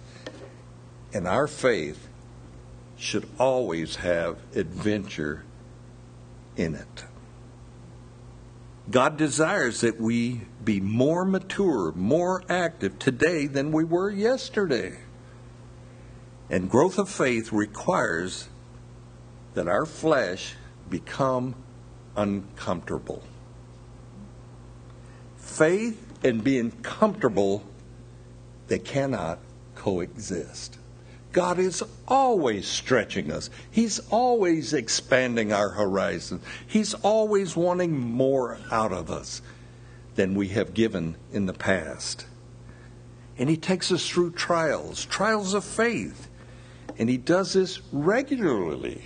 and 1.12 1.26
our 1.26 1.46
faith 1.46 2.08
should 3.00 3.26
always 3.38 3.96
have 3.96 4.36
adventure 4.54 5.42
in 6.54 6.74
it. 6.74 7.04
God 8.90 9.16
desires 9.16 9.80
that 9.80 9.98
we 9.98 10.42
be 10.62 10.80
more 10.80 11.24
mature, 11.24 11.92
more 11.92 12.42
active 12.50 12.98
today 12.98 13.46
than 13.46 13.72
we 13.72 13.84
were 13.84 14.10
yesterday. 14.10 14.98
And 16.50 16.68
growth 16.68 16.98
of 16.98 17.08
faith 17.08 17.52
requires 17.52 18.50
that 19.54 19.66
our 19.66 19.86
flesh 19.86 20.56
become 20.90 21.54
uncomfortable. 22.16 23.22
Faith 25.38 26.06
and 26.22 26.44
being 26.44 26.70
comfortable, 26.82 27.64
they 28.66 28.78
cannot 28.78 29.38
coexist. 29.74 30.79
God 31.32 31.58
is 31.58 31.82
always 32.08 32.66
stretching 32.66 33.30
us. 33.30 33.50
He's 33.70 34.00
always 34.10 34.72
expanding 34.72 35.52
our 35.52 35.70
horizon. 35.70 36.40
He's 36.66 36.94
always 36.94 37.56
wanting 37.56 37.98
more 37.98 38.58
out 38.70 38.92
of 38.92 39.10
us 39.10 39.40
than 40.16 40.34
we 40.34 40.48
have 40.48 40.74
given 40.74 41.16
in 41.32 41.46
the 41.46 41.52
past. 41.52 42.26
And 43.38 43.48
He 43.48 43.56
takes 43.56 43.92
us 43.92 44.08
through 44.08 44.32
trials, 44.32 45.04
trials 45.04 45.54
of 45.54 45.64
faith. 45.64 46.28
And 46.98 47.08
He 47.08 47.16
does 47.16 47.52
this 47.52 47.80
regularly 47.92 49.02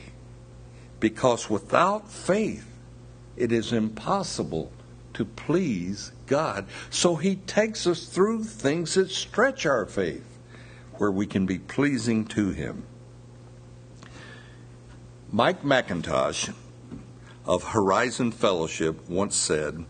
because 1.00 1.50
without 1.50 2.10
faith, 2.10 2.66
it 3.36 3.52
is 3.52 3.72
impossible 3.72 4.72
to 5.12 5.24
please 5.26 6.12
God. 6.26 6.66
So 6.88 7.16
He 7.16 7.36
takes 7.36 7.86
us 7.86 8.06
through 8.06 8.44
things 8.44 8.94
that 8.94 9.10
stretch 9.10 9.66
our 9.66 9.84
faith 9.84 10.33
where 10.98 11.10
we 11.10 11.26
can 11.26 11.46
be 11.46 11.58
pleasing 11.58 12.24
to 12.26 12.50
Him. 12.50 12.84
Mike 15.30 15.62
MacIntosh 15.62 16.54
of 17.44 17.62
Horizon 17.64 18.30
Fellowship 18.30 19.08
once 19.08 19.36
said, 19.36 19.84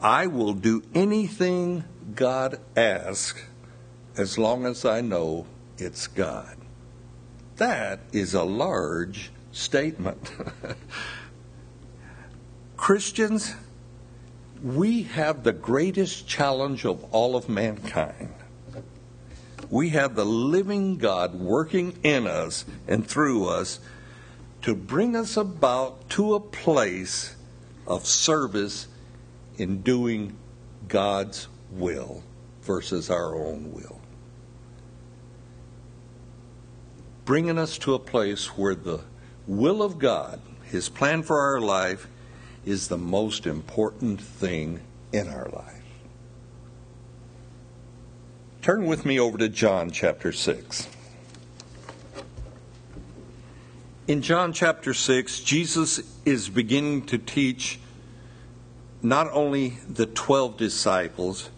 I 0.00 0.26
will 0.26 0.52
do 0.52 0.82
anything 0.94 1.84
God 2.14 2.60
asks 2.76 3.42
as 4.16 4.38
long 4.38 4.66
as 4.66 4.84
I 4.84 5.00
know 5.00 5.46
it's 5.78 6.06
God. 6.06 6.56
That 7.56 8.00
is 8.12 8.34
a 8.34 8.44
large 8.44 9.30
statement. 9.52 10.30
Christians, 12.76 13.54
we 14.62 15.04
have 15.04 15.42
the 15.42 15.52
greatest 15.52 16.28
challenge 16.28 16.84
of 16.84 17.04
all 17.12 17.36
of 17.36 17.48
mankind. 17.48 18.34
We 19.74 19.88
have 19.88 20.14
the 20.14 20.24
living 20.24 20.98
God 20.98 21.34
working 21.34 21.98
in 22.04 22.28
us 22.28 22.64
and 22.86 23.04
through 23.04 23.48
us 23.48 23.80
to 24.62 24.72
bring 24.72 25.16
us 25.16 25.36
about 25.36 26.08
to 26.10 26.36
a 26.36 26.40
place 26.40 27.34
of 27.84 28.06
service 28.06 28.86
in 29.56 29.82
doing 29.82 30.36
God's 30.86 31.48
will 31.72 32.22
versus 32.62 33.10
our 33.10 33.34
own 33.34 33.72
will. 33.72 34.00
Bringing 37.24 37.58
us 37.58 37.76
to 37.78 37.94
a 37.94 37.98
place 37.98 38.56
where 38.56 38.76
the 38.76 39.00
will 39.48 39.82
of 39.82 39.98
God, 39.98 40.40
His 40.66 40.88
plan 40.88 41.24
for 41.24 41.40
our 41.40 41.60
life, 41.60 42.06
is 42.64 42.86
the 42.86 42.96
most 42.96 43.44
important 43.44 44.20
thing 44.20 44.82
in 45.12 45.26
our 45.26 45.48
life. 45.48 45.83
Turn 48.64 48.86
with 48.86 49.04
me 49.04 49.20
over 49.20 49.36
to 49.36 49.50
John 49.50 49.90
chapter 49.90 50.32
6. 50.32 50.88
In 54.08 54.22
John 54.22 54.54
chapter 54.54 54.94
6, 54.94 55.40
Jesus 55.40 56.00
is 56.24 56.48
beginning 56.48 57.04
to 57.08 57.18
teach 57.18 57.78
not 59.02 59.28
only 59.32 59.76
the 59.86 60.06
12 60.06 60.56
disciples, 60.56 61.50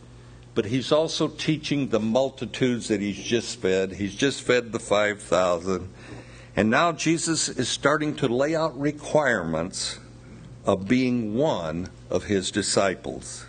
but 0.57 0.65
he's 0.65 0.91
also 0.91 1.29
teaching 1.29 1.91
the 1.91 2.01
multitudes 2.01 2.89
that 2.89 3.01
he's 3.01 3.23
just 3.23 3.61
fed. 3.61 3.93
He's 3.93 4.17
just 4.17 4.43
fed 4.43 4.73
the 4.73 4.81
5,000. 4.81 5.89
And 6.57 6.71
now 6.71 6.91
Jesus 6.91 7.49
is 7.49 7.69
starting 7.69 8.17
to 8.17 8.27
lay 8.27 8.57
out 8.57 8.77
requirements 8.77 10.01
of 10.65 10.89
being 10.89 11.37
one 11.37 11.89
of 12.11 12.25
his 12.25 12.51
disciples. 12.51 13.47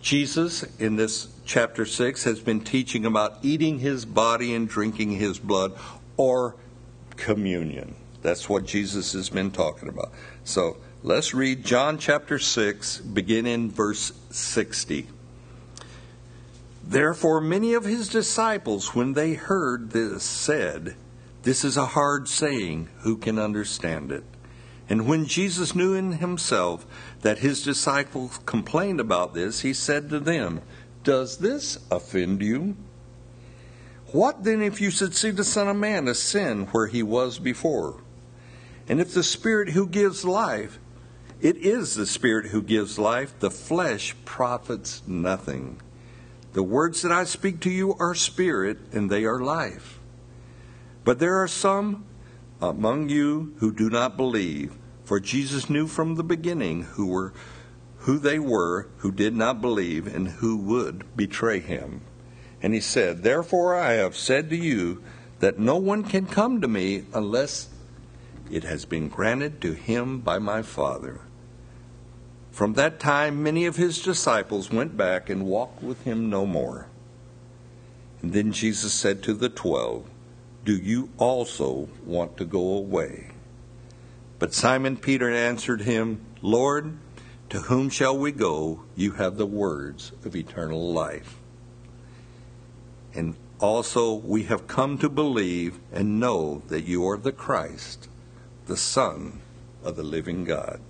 Jesus, 0.00 0.64
in 0.80 0.96
this 0.96 1.31
chapter 1.44 1.84
6, 1.84 2.24
has 2.24 2.40
been 2.40 2.60
teaching 2.60 3.04
about 3.04 3.38
eating 3.42 3.78
his 3.78 4.04
body 4.04 4.54
and 4.54 4.68
drinking 4.68 5.12
his 5.12 5.38
blood, 5.38 5.72
or 6.16 6.54
communion. 7.16 7.94
That's 8.22 8.48
what 8.48 8.64
Jesus 8.64 9.12
has 9.12 9.30
been 9.30 9.50
talking 9.50 9.88
about. 9.88 10.12
So 10.44 10.76
let's 11.02 11.34
read 11.34 11.64
John 11.64 11.98
chapter 11.98 12.38
6, 12.38 12.98
begin 12.98 13.46
in 13.46 13.70
verse 13.70 14.12
60. 14.30 15.08
Therefore, 16.84 17.40
many 17.40 17.74
of 17.74 17.84
his 17.84 18.08
disciples, 18.08 18.94
when 18.94 19.14
they 19.14 19.34
heard 19.34 19.90
this, 19.90 20.24
said, 20.24 20.96
This 21.42 21.64
is 21.64 21.76
a 21.76 21.86
hard 21.86 22.28
saying, 22.28 22.88
who 23.00 23.16
can 23.16 23.38
understand 23.38 24.10
it? 24.10 24.24
And 24.88 25.06
when 25.06 25.26
Jesus 25.26 25.74
knew 25.74 25.94
in 25.94 26.12
himself 26.12 26.84
that 27.22 27.38
his 27.38 27.62
disciples 27.62 28.40
complained 28.46 29.00
about 29.00 29.32
this, 29.32 29.60
he 29.60 29.72
said 29.72 30.10
to 30.10 30.20
them, 30.20 30.60
Does 31.02 31.38
this 31.38 31.78
offend 31.90 32.42
you? 32.42 32.76
What 34.12 34.44
then 34.44 34.62
if 34.62 34.80
you 34.80 34.90
should 34.90 35.14
see 35.14 35.30
the 35.30 35.44
Son 35.44 35.68
of 35.68 35.76
Man 35.76 36.06
ascend 36.06 36.68
where 36.68 36.86
he 36.86 37.02
was 37.02 37.38
before? 37.38 38.00
And 38.88 39.00
if 39.00 39.14
the 39.14 39.22
Spirit 39.22 39.70
who 39.70 39.86
gives 39.86 40.24
life, 40.24 40.78
it 41.40 41.56
is 41.56 41.94
the 41.94 42.06
Spirit 42.06 42.46
who 42.46 42.62
gives 42.62 42.98
life, 42.98 43.38
the 43.40 43.50
flesh 43.50 44.14
profits 44.24 45.02
nothing. 45.06 45.80
The 46.52 46.62
words 46.62 47.02
that 47.02 47.10
I 47.10 47.24
speak 47.24 47.60
to 47.60 47.70
you 47.70 47.94
are 47.94 48.14
spirit, 48.14 48.78
and 48.92 49.10
they 49.10 49.24
are 49.24 49.40
life. 49.40 49.98
But 51.04 51.18
there 51.18 51.36
are 51.36 51.48
some 51.48 52.04
among 52.60 53.08
you 53.08 53.54
who 53.58 53.72
do 53.72 53.88
not 53.88 54.16
believe, 54.16 54.76
for 55.04 55.18
Jesus 55.18 55.70
knew 55.70 55.86
from 55.86 56.14
the 56.14 56.22
beginning 56.22 56.82
who 56.82 57.06
were 57.06 57.32
who 58.02 58.18
they 58.18 58.38
were 58.38 58.88
who 58.98 59.12
did 59.12 59.34
not 59.34 59.60
believe 59.60 60.12
and 60.12 60.28
who 60.28 60.56
would 60.56 61.16
betray 61.16 61.60
him. 61.60 62.00
And 62.60 62.74
he 62.74 62.80
said, 62.80 63.22
Therefore 63.22 63.76
I 63.76 63.92
have 63.92 64.16
said 64.16 64.50
to 64.50 64.56
you 64.56 65.02
that 65.38 65.58
no 65.58 65.76
one 65.76 66.02
can 66.02 66.26
come 66.26 66.60
to 66.60 66.68
me 66.68 67.04
unless 67.14 67.68
it 68.50 68.64
has 68.64 68.84
been 68.84 69.08
granted 69.08 69.60
to 69.60 69.72
him 69.72 70.18
by 70.18 70.38
my 70.38 70.62
Father. 70.62 71.20
From 72.50 72.74
that 72.74 73.00
time, 73.00 73.42
many 73.42 73.66
of 73.66 73.76
his 73.76 74.02
disciples 74.02 74.70
went 74.70 74.96
back 74.96 75.30
and 75.30 75.46
walked 75.46 75.82
with 75.82 76.02
him 76.02 76.28
no 76.28 76.44
more. 76.44 76.88
And 78.20 78.32
then 78.32 78.52
Jesus 78.52 78.92
said 78.92 79.22
to 79.22 79.32
the 79.32 79.48
twelve, 79.48 80.04
Do 80.64 80.76
you 80.76 81.10
also 81.18 81.88
want 82.04 82.36
to 82.36 82.44
go 82.44 82.74
away? 82.74 83.30
But 84.38 84.52
Simon 84.52 84.96
Peter 84.96 85.30
answered 85.30 85.82
him, 85.82 86.20
Lord, 86.42 86.98
to 87.52 87.60
whom 87.60 87.90
shall 87.90 88.16
we 88.16 88.32
go? 88.32 88.82
You 88.96 89.12
have 89.12 89.36
the 89.36 89.44
words 89.44 90.10
of 90.24 90.34
eternal 90.34 90.90
life 90.90 91.36
and 93.14 93.36
also 93.60 94.14
we 94.14 94.44
have 94.44 94.66
come 94.66 94.96
to 94.96 95.10
believe 95.10 95.78
and 95.92 96.18
know 96.18 96.62
that 96.68 96.84
you 96.84 97.06
are 97.06 97.18
the 97.18 97.30
Christ, 97.30 98.08
the 98.64 98.76
Son 98.78 99.42
of 99.84 99.96
the 99.96 100.02
living 100.02 100.44
God. 100.44 100.80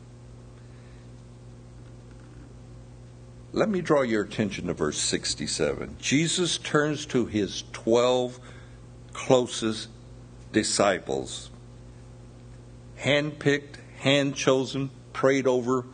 Let 3.52 3.68
me 3.68 3.80
draw 3.80 4.02
your 4.02 4.22
attention 4.22 4.68
to 4.68 4.72
verse 4.72 4.98
67. 4.98 5.96
Jesus 6.00 6.58
turns 6.58 7.06
to 7.06 7.26
his 7.26 7.64
12 7.72 8.38
closest 9.12 9.88
disciples, 10.52 11.50
handpicked, 13.00 13.78
hand 13.98 14.36
chosen, 14.36 14.90
prayed 15.12 15.48
over, 15.48 15.86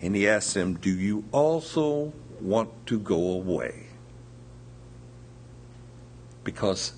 and 0.00 0.14
he 0.14 0.28
asks 0.28 0.54
them, 0.54 0.74
Do 0.74 0.90
you 0.90 1.24
also 1.32 2.12
want 2.40 2.86
to 2.86 2.98
go 2.98 3.32
away? 3.32 3.88
because 6.48 6.94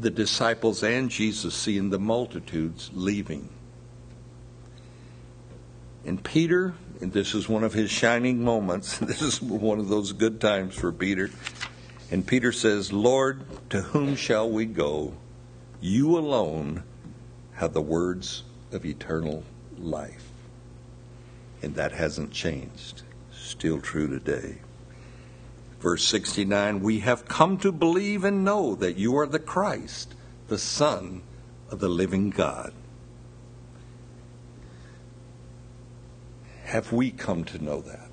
the 0.00 0.08
disciples 0.08 0.82
and 0.82 1.10
Jesus 1.10 1.54
seeing 1.54 1.90
the 1.90 1.98
multitudes 1.98 2.90
leaving. 2.94 3.50
And 6.06 6.24
Peter, 6.24 6.72
and 7.02 7.12
this 7.12 7.34
is 7.34 7.46
one 7.46 7.64
of 7.64 7.74
his 7.74 7.90
shining 7.90 8.42
moments, 8.42 8.96
this 9.00 9.20
is 9.20 9.42
one 9.42 9.78
of 9.78 9.90
those 9.90 10.12
good 10.12 10.40
times 10.40 10.74
for 10.74 10.90
Peter. 10.90 11.28
And 12.10 12.26
Peter 12.26 12.50
says, 12.50 12.94
Lord, 12.94 13.42
to 13.68 13.82
whom 13.82 14.16
shall 14.16 14.48
we 14.48 14.64
go? 14.64 15.12
You 15.82 16.16
alone 16.16 16.82
have 17.56 17.74
the 17.74 17.82
words 17.82 18.44
of 18.72 18.86
eternal 18.86 19.44
life. 19.76 20.23
And 21.64 21.76
that 21.76 21.92
hasn't 21.92 22.30
changed. 22.30 23.04
Still 23.32 23.80
true 23.80 24.06
today. 24.06 24.58
Verse 25.80 26.04
69 26.04 26.80
We 26.80 27.00
have 27.00 27.26
come 27.26 27.56
to 27.58 27.72
believe 27.72 28.22
and 28.22 28.44
know 28.44 28.74
that 28.74 28.98
you 28.98 29.16
are 29.16 29.26
the 29.26 29.38
Christ, 29.38 30.14
the 30.48 30.58
Son 30.58 31.22
of 31.70 31.80
the 31.80 31.88
living 31.88 32.28
God. 32.28 32.74
Have 36.64 36.92
we 36.92 37.10
come 37.10 37.44
to 37.44 37.64
know 37.64 37.80
that? 37.80 38.10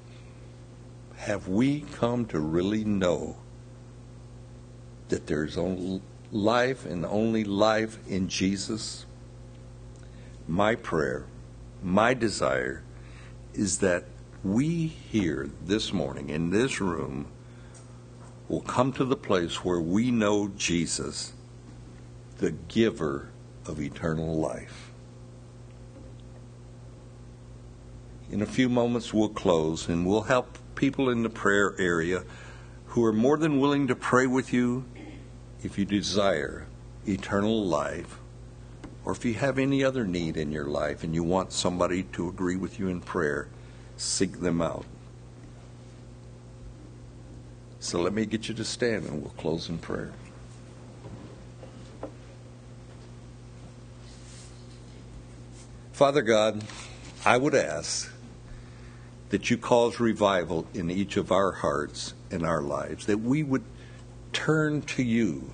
Have 1.18 1.50
we 1.50 1.82
come 1.82 2.26
to 2.28 2.40
really 2.40 2.86
know 2.86 3.36
that 5.10 5.28
there's 5.28 5.58
only 5.58 6.02
life 6.32 6.86
and 6.86 7.06
only 7.06 7.44
life 7.44 8.00
in 8.08 8.30
Jesus? 8.30 9.06
My 10.48 10.76
prayer, 10.76 11.26
my 11.84 12.14
desire 12.14 12.84
is 13.54 13.80
that 13.80 14.06
we 14.44 14.88
here 14.88 15.50
this 15.64 15.94
morning 15.94 16.30
in 16.30 16.50
this 16.50 16.82
room 16.82 17.28
will 18.48 18.62
come 18.62 18.92
to 18.94 19.06
the 19.06 19.16
place 19.16 19.64
where 19.64 19.80
we 19.80 20.12
know 20.12 20.50
Jesus, 20.50 21.34
the 22.38 22.52
giver 22.52 23.30
of 23.66 23.80
eternal 23.80 24.36
life. 24.36 24.92
In 28.30 28.42
a 28.42 28.46
few 28.46 28.70
moments, 28.70 29.14
we'll 29.14 29.30
close 29.30 29.90
and 29.90 30.06
we'll 30.06 30.24
help 30.24 30.58
people 30.76 31.10
in 31.10 31.24
the 31.24 31.30
prayer 31.30 31.76
area 31.78 32.24
who 32.88 33.04
are 33.06 33.14
more 33.14 33.38
than 33.38 33.60
willing 33.60 33.88
to 33.88 33.96
pray 33.96 34.26
with 34.26 34.52
you 34.52 34.86
if 35.64 35.78
you 35.78 35.86
desire 35.86 36.68
eternal 37.06 37.66
life 37.66 38.21
or 39.04 39.14
if 39.14 39.26
you 39.26 39.34
have 39.34 39.58
any 39.58 39.84
other 39.84 40.06
need 40.06 40.38
in 40.38 40.52
your 40.52 40.66
life 40.66 41.04
and 41.04 41.16
you 41.16 41.24
want 41.24 41.52
somebody 41.52 42.04
to 42.04 42.30
agree 42.30 42.56
with 42.56 42.80
you 42.80 42.88
in 42.88 43.02
prayer, 43.02 43.48
seek 43.98 44.40
them 44.42 44.62
out. 44.62 44.86
So 47.80 48.00
let 48.00 48.14
me 48.14 48.26
get 48.26 48.48
you 48.48 48.54
to 48.56 48.64
stand 48.64 49.06
and 49.06 49.22
we'll 49.22 49.32
close 49.32 49.68
in 49.70 49.80
prayer. 49.80 50.14
Father 55.94 56.22
God, 56.22 56.64
I 57.26 57.38
would 57.38 57.56
ask 57.56 58.12
that 59.30 59.50
you 59.50 59.58
cause 59.58 60.00
revival 60.00 60.68
in 60.74 60.92
each 60.92 61.18
of 61.18 61.32
our 61.32 61.52
hearts 61.52 62.14
and 62.30 62.46
our 62.46 62.62
lives, 62.62 63.06
that 63.06 63.20
we 63.20 63.44
would 63.44 63.64
turn 64.34 64.82
to 64.84 65.04
you 65.04 65.52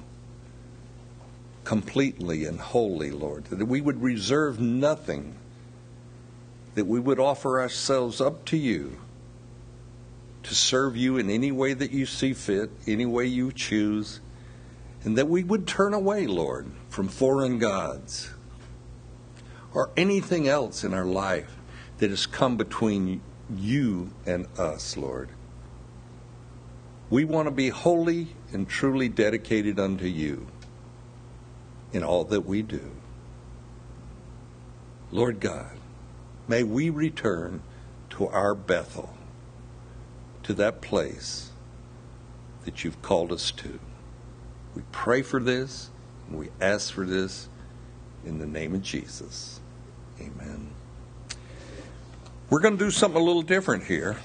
completely 1.67 2.45
and 2.45 2.61
wholly, 2.61 3.11
Lord, 3.11 3.43
that 3.47 3.65
we 3.65 3.81
would 3.81 4.01
reserve 4.01 4.57
nothing, 4.57 5.35
that 6.75 6.87
we 6.87 6.97
would 6.97 7.19
offer 7.19 7.59
ourselves 7.59 8.21
up 8.21 8.45
to 8.45 8.55
you 8.55 8.97
to 10.43 10.55
serve 10.55 10.95
you 10.95 11.17
in 11.17 11.29
any 11.29 11.51
way 11.51 11.73
that 11.73 11.91
you 11.91 12.05
see 12.05 12.31
fit, 12.31 12.69
any 12.87 13.05
way 13.05 13.25
you 13.25 13.51
choose, 13.51 14.21
and 15.03 15.17
that 15.17 15.27
we 15.27 15.43
would 15.43 15.67
turn 15.67 15.93
away, 15.93 16.25
Lord, 16.25 16.71
from 16.87 17.09
foreign 17.09 17.59
gods 17.59 18.29
or 19.73 19.89
anything 19.97 20.47
else 20.47 20.85
in 20.85 20.93
our 20.93 21.03
life 21.03 21.53
that 21.97 22.11
has 22.11 22.25
come 22.25 22.55
between 22.55 23.19
you 23.53 24.13
and 24.25 24.47
us, 24.57 24.95
Lord. 24.95 25.31
We 27.09 27.25
want 27.25 27.47
to 27.47 27.51
be 27.51 27.67
holy 27.67 28.37
and 28.53 28.69
truly 28.69 29.09
dedicated 29.09 29.81
unto 29.81 30.05
you 30.05 30.47
in 31.93 32.03
all 32.03 32.23
that 32.25 32.41
we 32.41 32.61
do. 32.61 32.91
Lord 35.11 35.39
God, 35.39 35.77
may 36.47 36.63
we 36.63 36.89
return 36.89 37.61
to 38.11 38.27
our 38.27 38.53
Bethel, 38.53 39.15
to 40.43 40.53
that 40.55 40.81
place 40.81 41.51
that 42.65 42.83
you've 42.83 43.01
called 43.01 43.31
us 43.31 43.51
to. 43.51 43.79
We 44.75 44.83
pray 44.91 45.21
for 45.21 45.39
this 45.39 45.89
and 46.27 46.37
we 46.37 46.49
ask 46.59 46.93
for 46.93 47.05
this 47.05 47.47
in 48.25 48.39
the 48.39 48.45
name 48.45 48.75
of 48.75 48.81
Jesus. 48.81 49.61
Amen. 50.19 50.71
We're 52.49 52.59
going 52.59 52.77
to 52.77 52.83
do 52.83 52.91
something 52.91 53.21
a 53.21 53.23
little 53.23 53.41
different 53.41 53.85
here. 53.85 54.17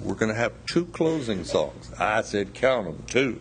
We're 0.00 0.14
going 0.14 0.32
to 0.32 0.38
have 0.38 0.52
two 0.66 0.86
closing 0.86 1.44
songs. 1.44 1.90
I 1.98 2.22
said 2.22 2.54
count 2.54 2.86
them, 2.86 3.02
two. 3.06 3.40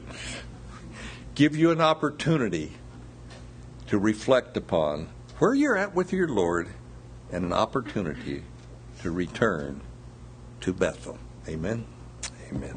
Give 1.36 1.56
you 1.56 1.72
an 1.72 1.82
opportunity 1.82 2.74
to 3.88 3.98
reflect 3.98 4.58
upon 4.58 5.10
where 5.40 5.54
you're 5.54 5.78
at 5.78 5.96
with 5.96 6.12
your 6.12 6.28
Lord 6.28 6.68
and 7.32 7.46
an 7.46 7.54
opportunity 7.54 8.44
to 9.02 9.12
return 9.12 9.82
to 10.62 10.74
Bethel. 10.74 11.18
Amen. 11.48 11.86
Amen. 12.52 12.76